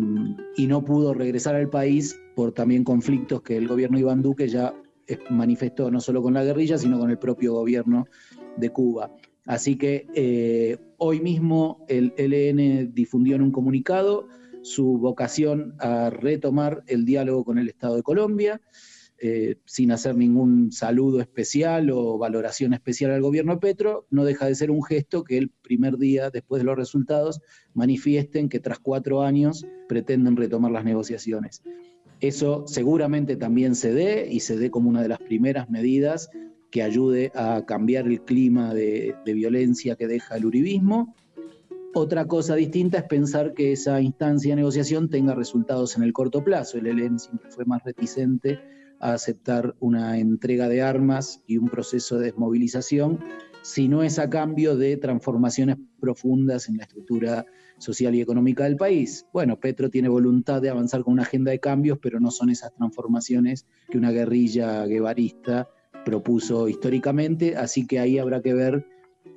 y 0.57 0.67
no 0.67 0.85
pudo 0.85 1.15
regresar 1.15 1.57
al 1.57 1.71
país 1.71 2.21
por 2.37 2.53
también 2.53 2.85
conflictos 2.85 3.43
que 3.43 3.57
el 3.57 3.67
gobierno 3.67 3.97
de 3.97 4.03
Iván 4.03 4.23
Duque 4.23 4.47
ya 4.47 4.75
manifestó 5.31 5.91
no 5.91 6.01
solo 6.01 6.23
con 6.23 6.35
la 6.35 6.45
guerrilla, 6.45 6.79
sino 6.79 6.99
con 6.99 7.11
el 7.11 7.19
propio 7.19 7.55
gobierno 7.55 8.07
de 8.57 8.71
Cuba. 8.71 9.11
Así 9.47 9.77
que 9.77 10.07
eh, 10.15 10.79
hoy 10.99 11.21
mismo 11.21 11.85
el 11.89 12.13
LN 12.17 12.93
difundió 12.95 13.37
en 13.37 13.43
un 13.43 13.53
comunicado 13.53 14.29
su 14.63 14.99
vocación 14.99 15.75
a 15.79 16.11
retomar 16.11 16.83
el 16.87 17.05
diálogo 17.05 17.45
con 17.45 17.59
el 17.59 17.69
Estado 17.69 17.97
de 17.97 18.03
Colombia, 18.03 18.61
eh, 19.23 19.57
sin 19.67 19.93
hacer 19.93 20.17
ningún 20.17 20.73
saludo 20.73 21.21
especial 21.21 21.91
o 21.91 22.17
valoración 22.17 22.73
especial 22.73 23.11
al 23.11 23.21
gobierno 23.21 23.61
Petro, 23.61 24.07
no 24.11 24.25
deja 24.25 24.47
de 24.47 24.55
ser 24.55 24.71
un 24.71 24.83
gesto 24.83 25.25
que 25.25 25.37
el 25.37 25.51
primer 25.51 25.99
día 25.99 26.31
después 26.31 26.61
de 26.61 26.65
los 26.65 26.77
resultados 26.77 27.41
manifiesten 27.75 28.49
que 28.49 28.61
tras 28.61 28.79
cuatro 28.79 29.23
años 29.23 29.67
pretenden 29.89 30.37
retomar 30.37 30.73
las 30.73 30.85
negociaciones. 30.85 31.63
Eso 32.21 32.65
seguramente 32.67 33.37
también 33.37 33.75
se 33.75 33.93
dé 33.93 34.29
y 34.31 34.41
se 34.41 34.57
dé 34.57 34.71
como 34.71 34.89
una 34.89 35.03
de 35.03 35.09
las 35.09 35.19
primeras 35.19 35.69
medidas 35.69 36.31
que 36.71 36.83
ayude 36.83 37.33
a 37.35 37.65
cambiar 37.67 38.07
el 38.07 38.23
clima 38.23 38.73
de, 38.75 39.15
violencia 39.25 39.97
que 39.97 40.07
deja 40.07 40.37
el 40.37 40.47
uribismo. 40.47 41.15
Otra 41.95 42.27
cosa 42.27 42.55
distinta 42.55 42.99
es 42.99 43.05
pensar 43.05 43.53
que 43.53 43.73
esa 43.73 44.01
instancia 44.01 44.53
de 44.53 44.57
negociación 44.57 45.11
tenga 45.11 45.35
resultados 45.35 45.97
en 45.97 46.05
el 46.05 46.13
corto 46.13 46.45
plazo. 46.45 46.79
El 46.79 46.87
ELN 46.87 47.19
siempre 47.19 47.51
fue 47.51 47.65
más 47.65 47.83
reticente 47.83 48.61
a 49.01 49.15
aceptar 49.15 49.75
una 49.81 50.19
entrega 50.19 50.69
de 50.69 50.83
armas 50.83 51.43
y 51.47 51.57
un 51.57 51.69
proceso 51.69 52.19
de 52.19 52.27
desmovilización, 52.27 53.19
si 53.63 53.89
no 53.89 54.03
es 54.03 54.19
a 54.19 54.31
cambio 54.31 54.77
de 54.77 54.97
transformaciones 54.99 55.77
profundas 55.99 56.69
en 56.69 56.77
la 56.77 56.85
estructura 56.85 57.47
social 57.79 58.15
y 58.15 58.21
económica 58.21 58.65
del 58.65 58.77
país. 58.77 59.27
Bueno, 59.33 59.59
Petro 59.59 59.91
tiene 59.91 60.09
voluntad 60.09 60.63
de 60.63 60.71
avanzar 60.71 61.03
con 61.03 61.15
una 61.15 61.23
agenda 61.23 61.51
de 61.51 61.61
cambios, 61.61 61.99
pero 62.01 62.21
no 62.21 62.31
son 62.31 62.51
esas 62.51 62.73
transformaciones 62.75 63.67
que 63.91 63.99
una 63.99 64.13
guerrilla 64.13 64.87
guevarista 64.87 65.69
propuso 66.05 66.69
históricamente, 66.69 67.57
así 67.57 67.87
que 67.87 67.99
ahí 67.99 68.19
habrá 68.19 68.41
que 68.41 68.55
ver 68.55 68.87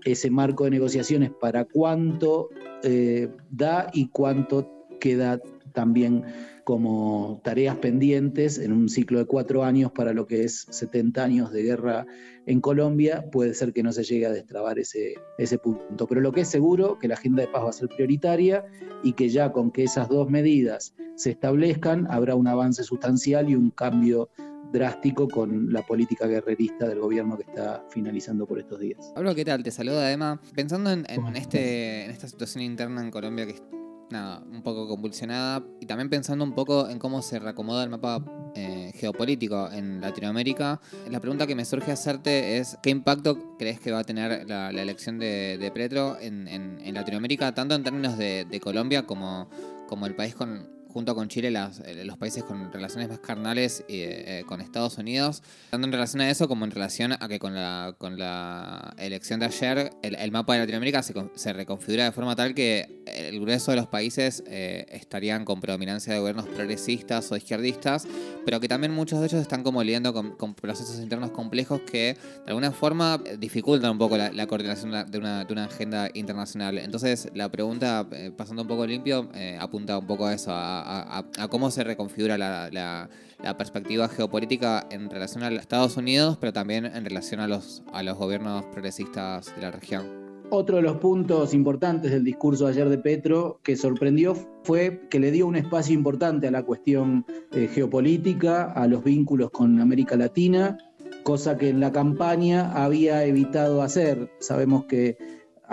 ese 0.05 0.29
marco 0.29 0.65
de 0.65 0.71
negociaciones 0.71 1.31
para 1.31 1.65
cuánto 1.65 2.49
eh, 2.83 3.29
da 3.49 3.89
y 3.93 4.07
cuánto 4.09 4.69
queda 4.99 5.39
también 5.73 6.23
como 6.63 7.41
tareas 7.43 7.75
pendientes 7.77 8.57
en 8.57 8.71
un 8.71 8.87
ciclo 8.87 9.19
de 9.19 9.25
cuatro 9.25 9.63
años 9.63 9.91
para 9.91 10.13
lo 10.13 10.25
que 10.27 10.43
es 10.43 10.65
70 10.69 11.23
años 11.23 11.51
de 11.51 11.63
guerra 11.63 12.05
en 12.45 12.61
Colombia, 12.61 13.25
puede 13.31 13.53
ser 13.53 13.73
que 13.73 13.83
no 13.83 13.91
se 13.91 14.03
llegue 14.03 14.25
a 14.25 14.31
destrabar 14.31 14.79
ese, 14.79 15.15
ese 15.37 15.57
punto. 15.57 16.07
Pero 16.07 16.21
lo 16.21 16.31
que 16.31 16.41
es 16.41 16.47
seguro, 16.47 16.99
que 16.99 17.07
la 17.07 17.15
agenda 17.15 17.41
de 17.41 17.49
paz 17.49 17.63
va 17.65 17.69
a 17.69 17.73
ser 17.73 17.89
prioritaria 17.89 18.65
y 19.03 19.13
que 19.13 19.29
ya 19.29 19.51
con 19.51 19.71
que 19.71 19.83
esas 19.83 20.07
dos 20.07 20.29
medidas 20.29 20.95
se 21.15 21.31
establezcan, 21.31 22.07
habrá 22.09 22.35
un 22.35 22.47
avance 22.47 22.83
sustancial 22.83 23.49
y 23.49 23.55
un 23.55 23.69
cambio 23.69 24.29
drástico 24.73 25.27
con 25.27 25.71
la 25.71 25.83
política 25.83 26.25
guerrerista 26.25 26.87
del 26.87 26.99
gobierno 26.99 27.37
que 27.37 27.43
está 27.43 27.85
finalizando 27.89 28.47
por 28.47 28.59
estos 28.59 28.79
días. 28.79 29.11
Pablo, 29.13 29.35
¿qué 29.35 29.45
tal? 29.45 29.63
Te 29.63 29.71
saluda 29.71 30.07
además. 30.07 30.39
Pensando 30.55 30.91
en, 30.91 31.05
este, 31.35 32.05
en 32.05 32.11
esta 32.11 32.27
situación 32.27 32.63
interna 32.63 33.01
en 33.01 33.11
Colombia 33.11 33.45
que 33.45 33.53
es 33.53 33.63
nada, 34.09 34.43
un 34.51 34.63
poco 34.63 34.87
convulsionada 34.87 35.63
y 35.79 35.85
también 35.85 36.09
pensando 36.09 36.43
un 36.43 36.53
poco 36.53 36.89
en 36.89 36.97
cómo 36.99 37.21
se 37.21 37.39
reacomoda 37.39 37.83
el 37.83 37.89
mapa 37.89 38.23
eh, 38.55 38.91
geopolítico 38.95 39.71
en 39.71 40.01
Latinoamérica, 40.01 40.81
la 41.09 41.19
pregunta 41.19 41.47
que 41.47 41.55
me 41.55 41.65
surge 41.65 41.91
hacerte 41.91 42.57
es 42.57 42.77
¿qué 42.83 42.89
impacto 42.89 43.55
crees 43.57 43.79
que 43.79 43.91
va 43.91 43.99
a 43.99 44.03
tener 44.03 44.47
la, 44.47 44.69
elección 44.69 45.19
de, 45.19 45.57
de 45.57 45.71
Petro 45.71 46.17
en, 46.19 46.93
Latinoamérica, 46.93 47.53
tanto 47.53 47.75
en 47.75 47.83
términos 47.83 48.17
de, 48.17 48.59
Colombia 48.61 49.03
como, 49.05 49.49
como 49.87 50.05
el 50.05 50.15
país 50.15 50.35
con 50.35 50.67
junto 50.93 51.15
con 51.15 51.27
Chile 51.27 51.51
eh, 51.85 52.05
los 52.05 52.17
países 52.17 52.43
con 52.43 52.71
relaciones 52.71 53.09
más 53.09 53.19
carnales 53.19 53.83
eh, 53.89 54.39
eh, 54.39 54.43
con 54.45 54.61
Estados 54.61 54.97
Unidos, 54.99 55.41
tanto 55.71 55.87
en 55.87 55.91
relación 55.91 56.21
a 56.21 56.29
eso 56.29 56.47
como 56.47 56.65
en 56.65 56.71
relación 56.71 57.13
a 57.13 57.27
que 57.27 57.39
con 57.39 57.55
la, 57.55 57.95
con 57.97 58.19
la 58.19 58.93
elección 58.99 59.39
de 59.39 59.47
ayer 59.47 59.89
el, 60.03 60.31
mapa 60.31 60.53
de 60.53 60.59
Latinoamérica 60.59 61.01
se, 61.01 61.13
se, 61.35 61.53
reconfigura 61.53 62.05
de 62.05 62.11
forma 62.11 62.35
tal 62.35 62.53
que 62.53 63.03
el 63.07 63.39
grueso 63.39 63.71
de 63.71 63.77
los 63.77 63.87
países 63.87 64.43
estarían 64.47 65.45
con 65.45 65.59
predominancia 65.59 66.13
de 66.13 66.19
gobiernos 66.19 66.47
progresistas 66.47 67.31
o 67.31 67.35
izquierdistas, 67.35 68.07
pero 68.45 68.59
que 68.59 68.67
también 68.67 68.93
muchos 68.93 69.19
de 69.19 69.25
ellos 69.25 69.41
están 69.41 69.63
como 69.63 69.83
lidiando 69.83 70.13
con, 70.13 70.53
procesos 70.53 70.99
internos 70.99 71.31
complejos 71.31 71.81
que 71.81 72.15
de 72.45 72.47
alguna 72.47 72.71
forma 72.71 73.17
dificultan 73.39 73.91
un 73.91 73.97
poco 73.97 74.17
la, 74.17 74.47
coordinación 74.47 74.91
de 75.09 75.17
una, 75.17 75.43
de 75.45 75.53
una, 75.53 75.65
agenda 75.65 76.09
internacional. 76.13 76.77
Entonces 76.77 77.29
la 77.33 77.49
pregunta, 77.49 78.07
pasando 78.37 78.61
un 78.61 78.67
poco 78.67 78.85
limpio, 78.85 79.29
apunta 79.59 79.97
un 79.97 80.07
poco 80.07 80.27
a 80.27 80.33
eso, 80.33 80.51
a, 80.51 80.82
a, 80.83 81.47
cómo 81.49 81.71
se 81.71 81.83
reconfigura 81.83 82.37
la, 82.37 83.09
perspectiva 83.57 84.07
geopolítica 84.07 84.87
en 84.89 85.09
relación 85.09 85.43
a 85.43 85.49
los 85.49 85.59
Estados 85.59 85.97
Unidos, 85.97 86.37
pero 86.39 86.53
también 86.53 86.85
en 86.85 87.03
relación 87.03 87.39
a 87.39 87.47
los, 87.47 87.83
gobiernos 88.17 88.65
progresistas 88.65 89.53
de 89.55 89.61
la 89.61 89.71
región. 89.71 90.23
Otro 90.49 90.77
de 90.77 90.83
los 90.83 90.97
puntos 90.97 91.53
importantes 91.53 92.11
del 92.11 92.23
discurso 92.23 92.67
ayer 92.67 92.87
de 92.87 92.99
Petro 92.99 93.59
que 93.63 93.75
sorprendió 93.75 94.35
fue 94.63 95.07
que 95.09 95.19
le 95.19 95.31
dio 95.31 95.47
un 95.47 95.55
espacio 95.55 95.95
importante 95.95 96.47
a 96.47 96.51
la 96.51 96.63
cuestión 96.63 97.25
eh, 97.51 97.67
geopolítica, 97.73 98.71
a 98.71 98.87
los 98.87 99.03
vínculos 99.03 99.49
con 99.49 99.81
América 99.81 100.15
Latina, 100.15 100.77
cosa 101.23 101.57
que 101.57 101.69
en 101.69 101.79
la 101.79 101.91
campaña 101.91 102.71
había 102.71 103.25
evitado 103.25 103.81
hacer. 103.81 104.31
Sabemos 104.39 104.85
que 104.85 105.17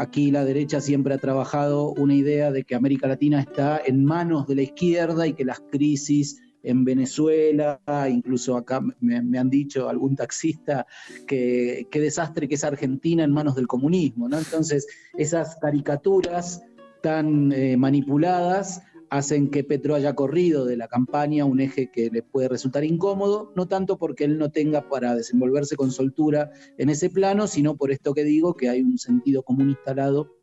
Aquí 0.01 0.31
la 0.31 0.47
derecha 0.47 0.81
siempre 0.81 1.13
ha 1.13 1.19
trabajado 1.19 1.93
una 1.93 2.15
idea 2.15 2.51
de 2.51 2.65
que 2.65 2.75
América 2.75 3.07
Latina 3.07 3.39
está 3.39 3.83
en 3.85 4.03
manos 4.03 4.47
de 4.47 4.55
la 4.55 4.63
izquierda 4.63 5.27
y 5.27 5.35
que 5.35 5.45
las 5.45 5.61
crisis 5.61 6.41
en 6.63 6.87
Venezuela, 6.87 7.79
incluso 8.09 8.57
acá 8.57 8.81
me, 9.01 9.39
han 9.39 9.51
dicho 9.51 9.91
algún 9.91 10.17
taxista 10.17 10.87
que 11.27 11.87
qué 11.91 12.01
desastre 12.01 12.49
que 12.49 12.55
es 12.55 12.65
Argentina 12.65 13.25
en 13.25 13.31
manos 13.31 13.57
del 13.57 13.67
comunismo, 13.67 14.27
¿no? 14.27 14.39
Entonces, 14.39 14.87
esas 15.19 15.57
caricaturas 15.57 16.63
tan 17.03 17.53
eh, 17.53 17.77
manipuladas 17.77 18.83
hacen 19.11 19.51
que 19.51 19.65
Petro 19.65 19.97
haya 19.97 20.15
corrido 20.15 20.65
de 20.65 20.77
la 20.77 20.89
campaña 20.89 21.45
un 21.45 21.61
eje 21.61 21.91
que 21.91 22.11
le 22.11 22.23
puede 22.23 22.49
resultar 22.49 22.85
incómodo, 22.85 23.53
no 23.57 23.67
tanto 23.67 23.99
porque 23.99 24.25
él 24.25 24.39
no 24.39 24.51
tenga 24.51 24.89
para 24.89 25.15
desenvolverse 25.15 25.77
con 25.77 25.91
soltura 25.91 26.51
en 26.79 26.89
ese 26.89 27.11
plano, 27.11 27.47
sino 27.49 27.77
por 27.77 27.91
esto 27.91 28.15
que 28.15 28.25
digo, 28.25 28.55
que 28.55 28.69
hay 28.69 28.83
un 28.83 28.99
sentido 28.99 29.43
común 29.43 29.71
instalado 29.71 30.37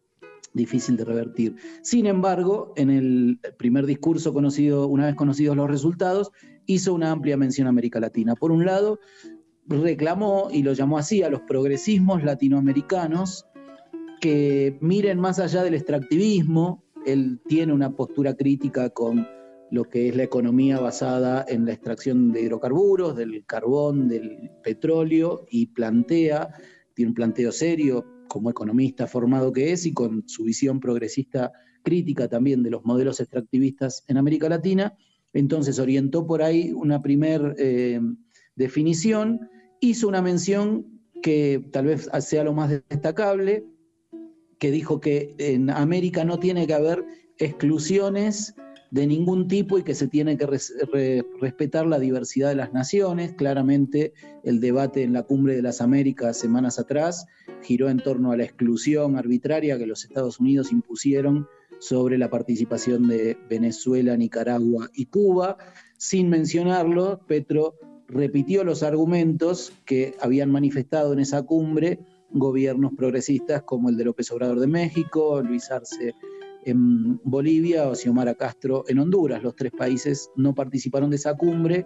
difícil 0.54 0.98
de 0.98 1.06
revertir. 1.06 1.56
Sin 1.82 2.06
embargo, 2.06 2.74
en 2.76 2.90
el 2.90 3.40
primer 3.58 3.86
discurso 3.86 4.34
conocido, 4.34 4.88
una 4.88 5.06
vez 5.06 5.16
conocidos 5.16 5.56
los 5.56 5.70
resultados, 5.70 6.32
hizo 6.66 6.94
una 6.94 7.12
amplia 7.12 7.38
mención 7.38 7.68
a 7.68 7.70
América 7.70 8.00
Latina. 8.00 8.36
Por 8.36 8.52
un 8.52 8.66
lado, 8.66 9.00
reclamó 9.68 10.50
y 10.52 10.64
lo 10.64 10.74
llamó 10.74 10.98
así 10.98 11.24
a 11.24 11.30
los 11.30 11.42
progresismos 11.42 12.24
latinoamericanos 12.24 13.46
que 14.20 14.78
miren 14.82 15.20
más 15.20 15.40
allá 15.40 15.64
del 15.64 15.76
extractivismo, 15.76 16.84
él 17.08 17.40
tiene 17.48 17.74
una 17.74 17.96
postura 17.96 18.36
crítica 18.36 18.90
con 18.90 19.26
lo 19.72 19.86
que 19.86 20.10
es 20.10 20.16
la 20.16 20.24
economía 20.24 20.80
basada 20.80 21.46
en 21.48 21.66
la 21.66 21.74
extracción 21.74 22.32
de 22.32 22.42
hidrocarburos, 22.42 23.16
del 23.16 23.46
carbón, 23.46 24.08
del 24.08 24.52
petróleo, 24.64 25.46
y 25.50 25.68
plantea, 25.68 26.54
tiene 26.94 27.10
un 27.10 27.16
planteo 27.16 27.52
serio 27.52 28.06
como 28.28 28.50
economista 28.50 29.08
formado 29.08 29.52
que 29.52 29.72
es 29.72 29.86
y 29.86 29.94
con 29.94 30.28
su 30.28 30.44
visión 30.44 30.80
progresista 30.80 31.52
crítica 31.82 32.28
también 32.28 32.64
de 32.64 32.72
los 32.72 32.84
modelos 32.84 33.20
extractivistas 33.20 34.04
en 34.08 34.18
América 34.18 34.50
Latina. 34.50 34.94
Entonces 35.34 35.80
orientó 35.80 36.26
por 36.26 36.42
ahí 36.42 36.72
una 36.74 37.02
primer 37.02 37.56
eh, 37.58 38.02
definición, 38.56 39.50
hizo 39.80 40.08
una 40.08 40.22
mención 40.22 40.86
que 41.22 41.70
tal 41.72 41.86
vez 41.86 42.10
sea 42.20 42.44
lo 42.44 42.54
más 42.54 42.70
destacable, 42.70 43.66
que 44.60 44.72
dijo 44.72 45.00
que 45.00 45.36
en 45.38 45.70
América 45.70 46.24
no 46.24 46.40
tiene 46.40 46.68
que 46.68 46.74
haber 46.74 47.06
exclusiones 47.38 48.56
de 48.92 49.06
ningún 49.06 49.48
tipo 49.48 49.78
y 49.78 49.84
que 49.84 49.96
se 49.96 50.08
tiene 50.08 50.38
que 50.38 50.48
respetar 51.42 51.86
la 51.86 52.00
diversidad 52.00 52.50
de 52.50 52.56
las 52.56 52.74
naciones. 52.74 53.34
Claramente 53.34 54.14
el 54.44 54.60
debate 54.60 55.04
en 55.04 55.14
la 55.14 55.24
Cumbre 55.24 55.56
de 55.56 55.62
las 55.62 55.82
Américas 55.82 56.38
semanas 56.38 56.80
atrás 56.80 57.26
giró 57.62 57.90
en 57.90 57.98
torno 57.98 58.32
a 58.32 58.38
la 58.38 58.44
exclusión 58.44 59.18
arbitraria 59.18 59.78
que 59.78 59.88
los 59.88 60.06
Estados 60.06 60.40
Unidos 60.40 60.72
impusieron 60.72 61.48
sobre 61.80 62.18
la 62.18 62.30
participación 62.30 63.08
de 63.08 63.38
Venezuela, 63.50 64.16
Nicaragua 64.16 64.90
y 64.94 65.06
Cuba. 65.08 65.58
Sin 65.98 66.30
mencionarlo, 66.30 67.22
Petro 67.28 67.76
repitió 68.08 68.64
los 68.64 68.84
argumentos 68.84 69.74
que 69.86 70.16
habían 70.22 70.50
manifestado 70.50 71.14
en 71.14 71.20
esa 71.20 71.44
cumbre 71.44 72.00
gobiernos 72.32 72.94
progresistas 72.96 73.64
como 73.64 73.90
el 73.90 73.98
de 73.98 74.06
López 74.06 74.32
Obrador 74.32 74.60
de 74.60 74.68
México, 74.68 75.42
Luis 75.42 75.72
Arce 75.72 76.14
en 76.66 77.20
Bolivia 77.24 77.88
o 77.88 77.96
Xiomara 77.96 78.36
Castro 78.36 78.84
en 78.88 79.00
Honduras. 79.00 79.42
Los 79.42 79.56
tres 79.56 79.72
países 79.72 80.30
no 80.36 80.54
participaron 80.54 81.10
de 81.10 81.16
esa 81.16 81.36
cumbre. 81.36 81.86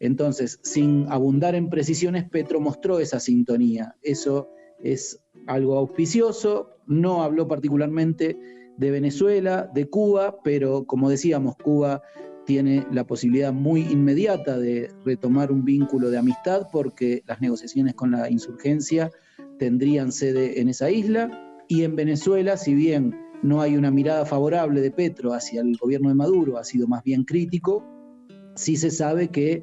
Entonces, 0.00 0.58
sin 0.62 1.06
abundar 1.10 1.54
en 1.54 1.68
precisiones, 1.68 2.28
Petro 2.30 2.60
mostró 2.60 2.98
esa 3.00 3.20
sintonía. 3.20 3.94
Eso 4.02 4.48
es 4.82 5.20
algo 5.46 5.76
auspicioso. 5.76 6.70
No 6.86 7.22
habló 7.22 7.46
particularmente 7.46 8.38
de 8.78 8.90
Venezuela, 8.90 9.70
de 9.74 9.88
Cuba, 9.88 10.36
pero 10.42 10.84
como 10.84 11.10
decíamos, 11.10 11.56
Cuba 11.56 12.02
tiene 12.46 12.86
la 12.90 13.06
posibilidad 13.06 13.52
muy 13.52 13.82
inmediata 13.82 14.58
de 14.58 14.90
retomar 15.04 15.50
un 15.50 15.64
vínculo 15.64 16.10
de 16.10 16.18
amistad 16.18 16.68
porque 16.72 17.22
las 17.26 17.40
negociaciones 17.40 17.94
con 17.94 18.10
la 18.10 18.30
insurgencia 18.30 19.10
tendrían 19.58 20.12
sede 20.12 20.60
en 20.60 20.68
esa 20.68 20.90
isla. 20.90 21.30
Y 21.68 21.82
en 21.82 21.96
Venezuela, 21.96 22.56
si 22.56 22.74
bien 22.74 23.14
no 23.42 23.60
hay 23.60 23.76
una 23.76 23.90
mirada 23.90 24.24
favorable 24.24 24.80
de 24.80 24.90
Petro 24.90 25.32
hacia 25.32 25.60
el 25.60 25.76
gobierno 25.76 26.08
de 26.08 26.14
Maduro, 26.14 26.58
ha 26.58 26.64
sido 26.64 26.86
más 26.86 27.02
bien 27.02 27.24
crítico, 27.24 27.84
sí 28.54 28.76
se 28.76 28.90
sabe 28.90 29.28
que 29.28 29.62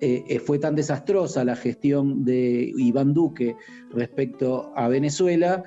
eh, 0.00 0.38
fue 0.38 0.58
tan 0.58 0.74
desastrosa 0.74 1.44
la 1.44 1.56
gestión 1.56 2.24
de 2.24 2.72
Iván 2.76 3.12
Duque 3.12 3.54
respecto 3.90 4.72
a 4.74 4.88
Venezuela 4.88 5.62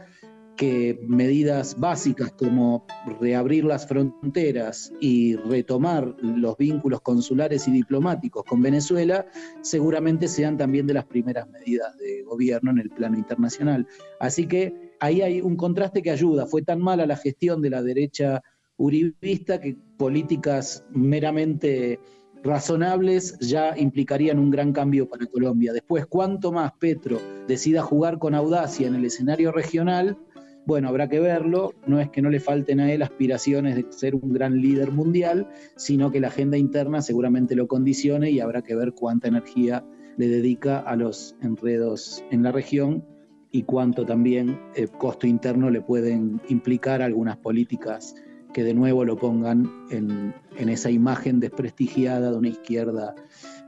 que 0.55 0.99
medidas 1.07 1.79
básicas 1.79 2.31
como 2.33 2.85
reabrir 3.19 3.65
las 3.65 3.87
fronteras 3.87 4.93
y 4.99 5.35
retomar 5.35 6.15
los 6.21 6.57
vínculos 6.57 7.01
consulares 7.01 7.67
y 7.67 7.71
diplomáticos 7.71 8.43
con 8.43 8.61
Venezuela 8.61 9.25
seguramente 9.61 10.27
sean 10.27 10.57
también 10.57 10.85
de 10.85 10.93
las 10.93 11.05
primeras 11.05 11.49
medidas 11.49 11.97
de 11.97 12.23
gobierno 12.23 12.71
en 12.71 12.79
el 12.79 12.89
plano 12.89 13.17
internacional. 13.17 13.87
Así 14.19 14.47
que 14.47 14.93
ahí 14.99 15.21
hay 15.21 15.41
un 15.41 15.55
contraste 15.55 16.01
que 16.01 16.11
ayuda. 16.11 16.45
Fue 16.45 16.61
tan 16.61 16.79
mala 16.79 17.05
la 17.05 17.17
gestión 17.17 17.61
de 17.61 17.69
la 17.69 17.81
derecha 17.81 18.43
uribista 18.77 19.59
que 19.59 19.77
políticas 19.97 20.85
meramente 20.91 21.99
razonables 22.43 23.39
ya 23.39 23.77
implicarían 23.77 24.37
un 24.37 24.51
gran 24.51 24.73
cambio 24.73 25.07
para 25.07 25.25
Colombia. 25.25 25.71
Después, 25.73 26.05
cuanto 26.05 26.51
más 26.51 26.73
Petro 26.79 27.19
decida 27.47 27.81
jugar 27.81 28.19
con 28.19 28.35
audacia 28.35 28.87
en 28.87 28.95
el 28.95 29.05
escenario 29.05 29.51
regional, 29.51 30.17
bueno, 30.65 30.87
habrá 30.87 31.09
que 31.09 31.19
verlo, 31.19 31.73
no 31.87 31.99
es 31.99 32.09
que 32.09 32.21
no 32.21 32.29
le 32.29 32.39
falten 32.39 32.79
a 32.79 32.91
él 32.91 33.01
aspiraciones 33.01 33.75
de 33.75 33.85
ser 33.89 34.15
un 34.15 34.31
gran 34.31 34.61
líder 34.61 34.91
mundial, 34.91 35.49
sino 35.75 36.11
que 36.11 36.19
la 36.19 36.27
agenda 36.27 36.57
interna 36.57 37.01
seguramente 37.01 37.55
lo 37.55 37.67
condicione 37.67 38.31
y 38.31 38.39
habrá 38.39 38.61
que 38.61 38.75
ver 38.75 38.93
cuánta 38.93 39.27
energía 39.27 39.83
le 40.17 40.27
dedica 40.27 40.79
a 40.79 40.95
los 40.95 41.35
enredos 41.41 42.23
en 42.31 42.43
la 42.43 42.51
región 42.51 43.03
y 43.51 43.63
cuánto 43.63 44.05
también 44.05 44.59
eh, 44.75 44.87
costo 44.87 45.27
interno 45.27 45.69
le 45.69 45.81
pueden 45.81 46.41
implicar 46.49 47.01
algunas 47.01 47.37
políticas 47.37 48.15
que 48.53 48.63
de 48.63 48.73
nuevo 48.73 49.03
lo 49.03 49.17
pongan 49.17 49.69
en, 49.89 50.33
esa 50.57 50.91
imagen 50.91 51.39
desprestigiada 51.39 52.31
de 52.31 52.37
una 52.37 52.49
izquierda 52.49 53.15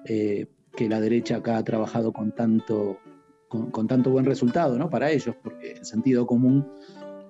eh, 0.06 0.48
que 0.76 0.88
la 0.88 1.02
derecha 1.02 1.38
acá 1.38 1.58
ha 1.58 1.64
trabajado 1.64 2.14
con 2.14 2.32
tanto 2.32 3.00
con, 3.72 3.88
tanto 3.88 4.10
buen 4.10 4.26
resultado 4.26 4.78
¿no? 4.78 4.90
para 4.90 5.12
ellos, 5.12 5.36
porque 5.44 5.74
el 5.74 5.86
sentido 5.86 6.26
común 6.26 6.68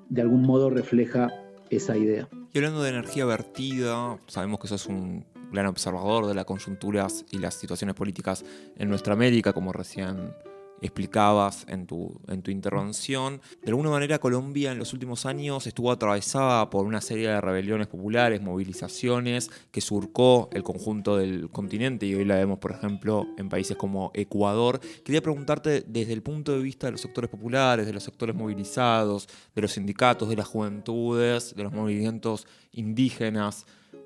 de 0.09 0.21
algún 0.21 0.43
modo 0.43 0.69
refleja 0.69 1.29
esa 1.69 1.97
idea. 1.97 2.27
Y 2.53 2.57
hablando 2.57 2.83
de 2.83 2.89
energía 2.89 3.25
vertida, 3.25 4.17
sabemos 4.27 4.59
que 4.59 4.67
sos 4.67 4.87
un 4.87 5.25
gran 5.51 5.65
observador 5.67 6.27
de 6.27 6.35
las 6.35 6.45
conjunturas 6.45 7.25
y 7.31 7.39
las 7.39 7.55
situaciones 7.55 7.95
políticas 7.95 8.45
en 8.77 8.89
nuestra 8.89 9.13
América, 9.13 9.53
como 9.53 9.73
recién 9.73 10.33
explicabas 10.81 11.65
en 11.69 11.87
tu, 11.87 12.19
en 12.27 12.41
tu 12.41 12.51
intervención. 12.51 13.41
De 13.63 13.69
alguna 13.69 13.89
manera 13.89 14.19
Colombia 14.19 14.71
en 14.71 14.79
los 14.79 14.93
últimos 14.93 15.25
años 15.25 15.67
estuvo 15.67 15.91
atravesada 15.91 16.69
por 16.69 16.85
una 16.85 17.01
serie 17.01 17.29
de 17.29 17.41
rebeliones 17.41 17.87
populares, 17.87 18.41
movilizaciones 18.41 19.49
que 19.71 19.81
surcó 19.81 20.49
el 20.53 20.63
conjunto 20.63 21.17
del 21.17 21.49
continente 21.49 22.05
y 22.05 22.15
hoy 22.15 22.25
la 22.25 22.35
vemos 22.35 22.59
por 22.59 22.71
ejemplo 22.71 23.27
en 23.37 23.49
países 23.49 23.77
como 23.77 24.11
Ecuador. 24.13 24.79
Quería 25.03 25.21
preguntarte 25.21 25.83
desde 25.87 26.13
el 26.13 26.21
punto 26.21 26.51
de 26.51 26.59
vista 26.59 26.87
de 26.87 26.91
los 26.91 27.01
sectores 27.01 27.29
populares, 27.29 27.85
de 27.85 27.93
los 27.93 28.03
sectores 28.03 28.35
movilizados, 28.35 29.27
de 29.55 29.61
los 29.61 29.71
sindicatos, 29.71 30.29
de 30.29 30.35
las 30.35 30.47
juventudes, 30.47 31.55
de 31.55 31.63
los 31.63 31.73
movimientos 31.73 32.47
indígenas, 32.71 33.65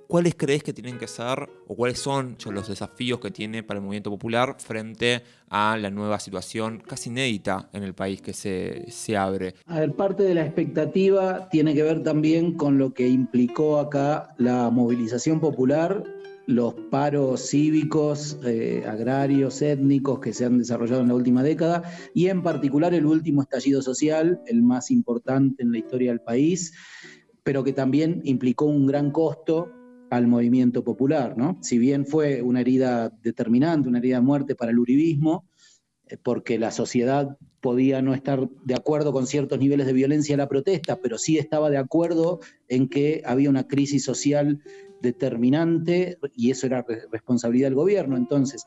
¿cuáles 0.09 0.33
crees 0.33 0.63
que 0.63 0.73
tienen 0.73 0.97
que 0.97 1.07
ser 1.07 1.47
o 1.67 1.75
cuáles 1.75 1.99
son 1.99 2.35
los 2.51 2.67
desafíos 2.67 3.19
que 3.19 3.29
tiene 3.29 3.61
para 3.61 3.77
el 3.77 3.83
movimiento 3.85 4.09
popular 4.09 4.55
frente 4.57 5.21
a 5.49 5.77
la 5.77 5.91
nueva 5.91 6.19
situación 6.19 6.81
casi 6.83 7.11
inédita 7.11 7.69
en 7.73 7.83
el 7.83 7.93
país 7.93 8.19
que 8.19 8.33
se, 8.33 8.89
se 8.89 9.15
abre? 9.15 9.53
A 9.67 9.81
ver, 9.81 9.93
parte 9.93 10.23
de 10.23 10.33
la 10.33 10.43
expectativa 10.43 11.47
tiene 11.51 11.75
que 11.75 11.83
ver 11.83 12.01
también 12.01 12.53
con 12.57 12.79
lo 12.79 12.91
que 12.91 13.07
implicó 13.07 13.77
acá 13.77 14.33
la 14.39 14.71
movilización 14.71 15.39
popular 15.39 16.03
los 16.47 16.73
paros 16.89 17.47
cívicos, 17.47 18.39
eh, 18.43 18.83
agrarios, 18.87 19.61
étnicos 19.61 20.19
que 20.19 20.33
se 20.33 20.45
han 20.45 20.57
desarrollado 20.57 21.01
en 21.01 21.09
la 21.09 21.13
última 21.13 21.43
década 21.43 21.83
y 22.15 22.29
en 22.29 22.41
particular 22.41 22.95
el 22.95 23.05
último 23.05 23.43
estallido 23.43 23.83
social, 23.83 24.41
el 24.47 24.63
más 24.63 24.89
importante 24.89 25.61
en 25.61 25.71
la 25.71 25.77
historia 25.77 26.09
del 26.09 26.21
país, 26.21 26.73
pero 27.43 27.63
que 27.63 27.73
también 27.73 28.21
implicó 28.23 28.65
un 28.65 28.87
gran 28.87 29.11
costo 29.11 29.78
al 30.09 30.27
movimiento 30.27 30.83
popular, 30.83 31.37
¿no? 31.37 31.57
Si 31.61 31.77
bien 31.77 32.05
fue 32.05 32.41
una 32.41 32.61
herida 32.61 33.09
determinante, 33.21 33.89
una 33.89 33.99
herida 33.99 34.17
de 34.17 34.21
muerte 34.21 34.55
para 34.55 34.71
el 34.71 34.79
uribismo, 34.79 35.45
eh, 36.07 36.17
porque 36.21 36.57
la 36.57 36.71
sociedad 36.71 37.37
podía 37.61 38.01
no 38.01 38.13
estar 38.13 38.49
de 38.63 38.73
acuerdo 38.73 39.11
con 39.13 39.27
ciertos 39.27 39.59
niveles 39.59 39.85
de 39.85 39.93
violencia 39.93 40.35
a 40.35 40.37
la 40.37 40.49
protesta, 40.49 40.99
pero 41.01 41.17
sí 41.17 41.37
estaba 41.37 41.69
de 41.69 41.77
acuerdo 41.77 42.39
en 42.67 42.87
que 42.87 43.21
había 43.25 43.49
una 43.49 43.67
crisis 43.67 44.03
social 44.03 44.61
determinante 45.01 46.17
y 46.33 46.51
eso 46.51 46.67
era 46.67 46.85
responsabilidad 47.11 47.67
del 47.67 47.75
gobierno. 47.75 48.17
Entonces, 48.17 48.65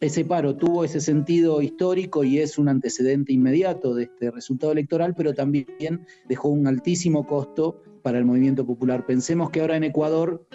ese 0.00 0.24
paro 0.24 0.56
tuvo 0.56 0.84
ese 0.84 1.00
sentido 1.00 1.60
histórico 1.60 2.22
y 2.22 2.38
es 2.38 2.58
un 2.58 2.68
antecedente 2.68 3.32
inmediato 3.32 3.94
de 3.94 4.04
este 4.04 4.30
resultado 4.30 4.72
electoral, 4.72 5.14
pero 5.16 5.34
también 5.34 6.06
dejó 6.28 6.48
un 6.48 6.68
altísimo 6.68 7.26
costo 7.26 7.82
para 8.02 8.18
el 8.18 8.24
movimiento 8.24 8.64
popular. 8.64 9.06
Pensemos 9.06 9.50
que 9.50 9.60
ahora 9.60 9.76
en 9.76 9.84
Ecuador 9.84 10.46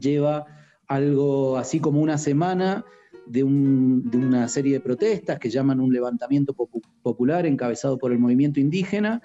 lleva 0.00 0.46
algo 0.86 1.56
así 1.56 1.80
como 1.80 2.00
una 2.00 2.18
semana 2.18 2.84
de, 3.26 3.42
una 3.42 4.48
serie 4.48 4.74
de 4.74 4.80
protestas 4.80 5.38
que 5.38 5.50
llaman 5.50 5.80
un 5.80 5.92
levantamiento 5.92 6.54
popular 7.02 7.46
encabezado 7.46 7.98
por 7.98 8.12
el 8.12 8.18
movimiento 8.18 8.60
indígena, 8.60 9.20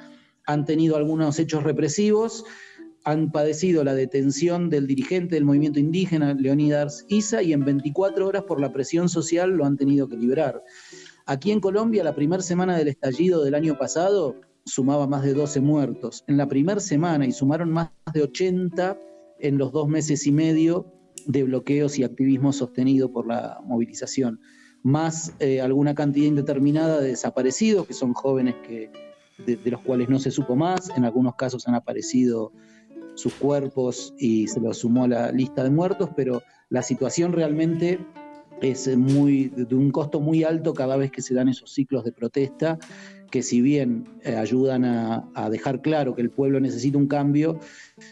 han 0.46 0.66
tenido 0.66 0.98
algunos 0.98 1.38
hechos 1.40 1.64
represivos, 1.64 2.44
han 3.04 3.32
padecido 3.32 3.84
la 3.84 3.94
detención 3.94 4.70
del 4.70 4.88
dirigente 4.88 5.36
del 5.36 5.46
movimiento 5.46 5.80
indígena, 5.80 6.34
Leonidas 6.34 7.06
Isa, 7.10 7.42
y 7.42 7.54
en 7.54 7.64
24 7.64 8.28
horas 8.28 8.44
por 8.44 8.60
la 8.60 8.72
presión 8.72 9.10
social 9.10 9.52
lo 9.52 9.66
han 9.66 9.78
tenido 9.78 10.08
que 10.08 10.18
liberar. 10.18 10.64
Aquí 11.26 11.52
en 11.52 11.60
Colombia, 11.60 12.04
la 12.04 12.16
primera 12.16 12.42
semana 12.42 12.78
del 12.78 12.88
estallido 12.88 13.44
del 13.44 13.56
año 13.56 13.78
pasado 13.78 14.36
sumaba 14.66 15.08
más 15.08 15.24
de 15.24 15.34
12 15.34 15.62
muertos. 15.62 16.24
En 16.28 16.38
la 16.38 16.48
primera 16.48 16.80
semana, 16.80 17.26
y 17.26 17.32
sumaron 17.32 17.72
más 17.72 17.90
de 18.14 18.24
80 18.24 19.00
en 19.42 19.58
los 19.58 19.72
dos 19.72 19.88
meses 19.88 20.26
y 20.28 20.32
medio 20.32 20.94
de 21.26 21.44
bloqueos 21.44 21.98
y 22.00 22.04
activismo 22.04 22.54
sostenido 22.54 23.12
por 23.12 23.28
la 23.28 23.60
movilización, 23.64 24.40
más 24.84 25.34
eh, 25.40 25.62
alguna 25.62 25.94
cantidad 25.94 26.28
indeterminada 26.28 27.00
de 27.00 27.10
desaparecidos, 27.10 27.88
que 27.88 27.94
son 27.94 28.14
jóvenes 28.14 28.56
que, 28.68 28.92
de, 29.46 29.72
los 29.72 29.82
cuales 29.82 30.10
no 30.10 30.20
se 30.20 30.32
supo 30.32 30.56
más, 30.56 30.90
en 30.96 31.06
algunos 31.06 31.36
casos 31.36 31.68
han 31.68 31.76
aparecido 31.76 32.52
sus 33.16 33.34
cuerpos 33.34 34.14
y 34.18 34.48
se 34.48 34.60
los 34.60 34.80
sumó 34.80 35.04
a 35.04 35.08
la 35.08 35.32
lista 35.32 35.64
de 35.64 35.70
muertos, 35.70 36.10
pero 36.16 36.42
la 36.70 36.82
situación 36.82 37.34
realmente 37.34 38.00
es 38.62 38.96
muy, 38.96 39.50
de 39.50 39.76
un 39.76 39.92
costo 39.92 40.20
muy 40.20 40.44
alto 40.44 40.74
cada 40.74 40.96
vez 40.96 41.12
que 41.12 41.22
se 41.22 41.34
dan 41.34 41.50
esos 41.50 41.72
ciclos 41.72 42.04
de 42.04 42.12
protesta 42.12 42.80
que 43.32 43.42
si 43.42 43.62
bien 43.62 44.06
eh, 44.24 44.36
ayudan 44.36 44.86
a, 44.86 45.50
dejar 45.50 45.82
claro 45.82 46.14
que 46.14 46.22
el 46.22 46.30
pueblo 46.30 46.60
necesita 46.60 46.98
un 46.98 47.08
cambio, 47.08 47.60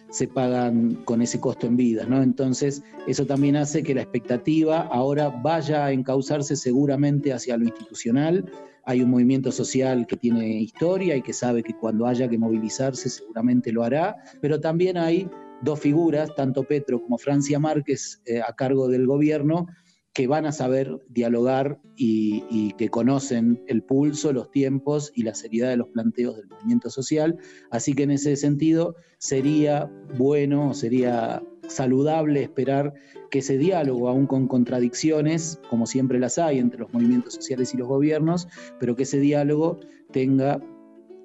se 0.09 0.27
pagan 0.27 0.95
con 1.05 1.21
ese 1.21 1.39
costo 1.39 1.67
en 1.67 1.77
vidas, 1.77 2.07
¿no? 2.07 2.23
Entonces, 2.23 2.81
eso 3.07 3.25
también 3.25 3.55
hace 3.55 3.83
que 3.83 3.93
la 3.93 4.01
expectativa 4.01 4.81
ahora 4.81 5.29
vaya 5.29 5.85
a 5.85 5.91
encauzarse 5.91 6.55
seguramente 6.55 7.33
hacia 7.33 7.57
lo 7.57 7.65
institucional. 7.65 8.49
Hay 8.85 9.01
un 9.01 9.11
movimiento 9.11 9.51
social 9.51 10.07
que 10.07 10.17
tiene 10.17 10.61
historia 10.61 11.15
y 11.15 11.21
que 11.21 11.33
sabe 11.33 11.61
que 11.61 11.75
cuando 11.75 12.07
haya 12.07 12.27
que 12.27 12.37
movilizarse 12.37 13.09
seguramente 13.09 13.71
lo 13.71 13.83
hará, 13.83 14.15
pero 14.41 14.59
también 14.59 14.97
hay 14.97 15.29
dos 15.61 15.79
figuras, 15.79 16.33
tanto 16.35 16.63
Petro 16.63 17.01
como 17.01 17.17
Francia 17.17 17.59
Márquez, 17.59 18.21
eh, 18.25 18.41
a 18.41 18.53
cargo 18.53 18.87
del 18.87 19.05
gobierno, 19.05 19.67
que 20.13 20.27
van 20.27 20.45
a 20.45 20.51
saber 20.51 20.99
dialogar 21.09 21.79
y, 21.95 22.73
que 22.77 22.89
conocen 22.89 23.61
el 23.67 23.83
pulso, 23.83 24.33
los 24.33 24.49
tiempos 24.51 25.11
y 25.15 25.23
la 25.23 25.35
seriedad 25.35 25.69
de 25.69 25.77
los 25.77 25.89
planteos 25.89 26.37
del 26.37 26.47
movimiento 26.47 26.89
social. 26.89 27.37
Así 27.71 27.93
que 27.93 28.03
en 28.03 28.11
ese 28.11 28.35
sentido 28.35 28.95
sería 29.17 29.91
bueno, 30.17 30.73
sería 30.73 31.43
saludable 31.67 32.41
esperar 32.41 32.93
que 33.29 33.39
ese 33.39 33.57
diálogo, 33.57 34.09
aún 34.09 34.25
con 34.25 34.47
contradicciones, 34.47 35.59
como 35.69 35.85
siempre 35.85 36.19
las 36.19 36.39
hay 36.39 36.57
entre 36.57 36.79
los 36.79 36.91
movimientos 36.91 37.35
sociales 37.35 37.73
y 37.73 37.77
los 37.77 37.87
gobiernos, 37.87 38.47
pero 38.79 38.95
que 38.95 39.03
ese 39.03 39.19
diálogo 39.19 39.79
tenga 40.11 40.59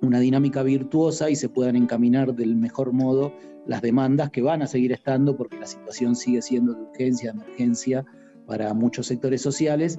una 0.02 0.20
dinámica 0.20 0.62
virtuosa 0.62 1.30
y 1.30 1.36
se 1.36 1.48
puedan 1.48 1.76
encaminar 1.76 2.34
del 2.34 2.56
mejor 2.56 2.92
modo 2.92 3.32
las 3.66 3.80
demandas 3.80 4.30
que 4.30 4.42
van 4.42 4.60
a 4.60 4.66
seguir 4.66 4.92
estando 4.92 5.36
porque 5.36 5.58
la 5.58 5.66
situación 5.66 6.14
sigue 6.14 6.42
siendo 6.42 6.74
de 6.74 6.82
urgencia, 6.82 7.32
de 7.32 7.38
emergencia 7.38 8.04
para 8.46 8.72
muchos 8.74 9.06
sectores 9.06 9.42
sociales. 9.42 9.98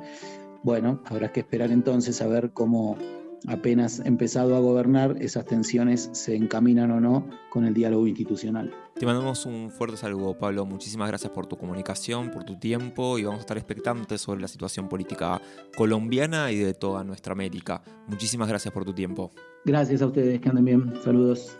Bueno, 0.63 1.01
habrá 1.05 1.31
que 1.31 1.41
esperar 1.41 1.71
entonces 1.71 2.21
a 2.21 2.27
ver 2.27 2.51
cómo 2.51 2.97
apenas 3.47 3.99
empezado 3.99 4.55
a 4.55 4.60
gobernar, 4.60 5.17
esas 5.19 5.45
tensiones 5.45 6.10
se 6.13 6.36
encaminan 6.36 6.91
o 6.91 6.99
no 6.99 7.29
con 7.49 7.65
el 7.65 7.73
diálogo 7.73 8.08
institucional. 8.08 8.73
Te 8.95 9.05
mandamos 9.05 9.45
un 9.45 9.69
fuerte 9.69 9.97
saludo, 9.97 10.38
Pablo. 10.38 10.65
Muchísimas 10.65 11.08
gracias 11.10 11.31
por 11.31 11.47
tu 11.47 11.58
comunicación, 11.58 12.31
por 12.31 12.43
tu 12.45 12.58
tiempo 12.58 13.19
y 13.19 13.25
vamos 13.25 13.39
a 13.39 13.41
estar 13.41 13.58
expectantes 13.58 14.21
sobre 14.21 14.41
la 14.41 14.47
situación 14.47 14.88
política 14.88 15.41
colombiana 15.75 16.51
y 16.51 16.60
de 16.60 16.73
toda 16.73 17.03
nuestra 17.03 17.34
América. 17.34 17.84
Muchísimas 18.08 18.47
gracias 18.47 18.73
por 18.73 18.86
tu 18.86 18.93
tiempo. 18.93 19.31
Gracias 19.65 20.01
a 20.01 20.08
ustedes, 20.08 20.39
que 20.39 20.49
anden 20.49 20.65
bien. 20.65 20.93
Saludos. 21.03 21.58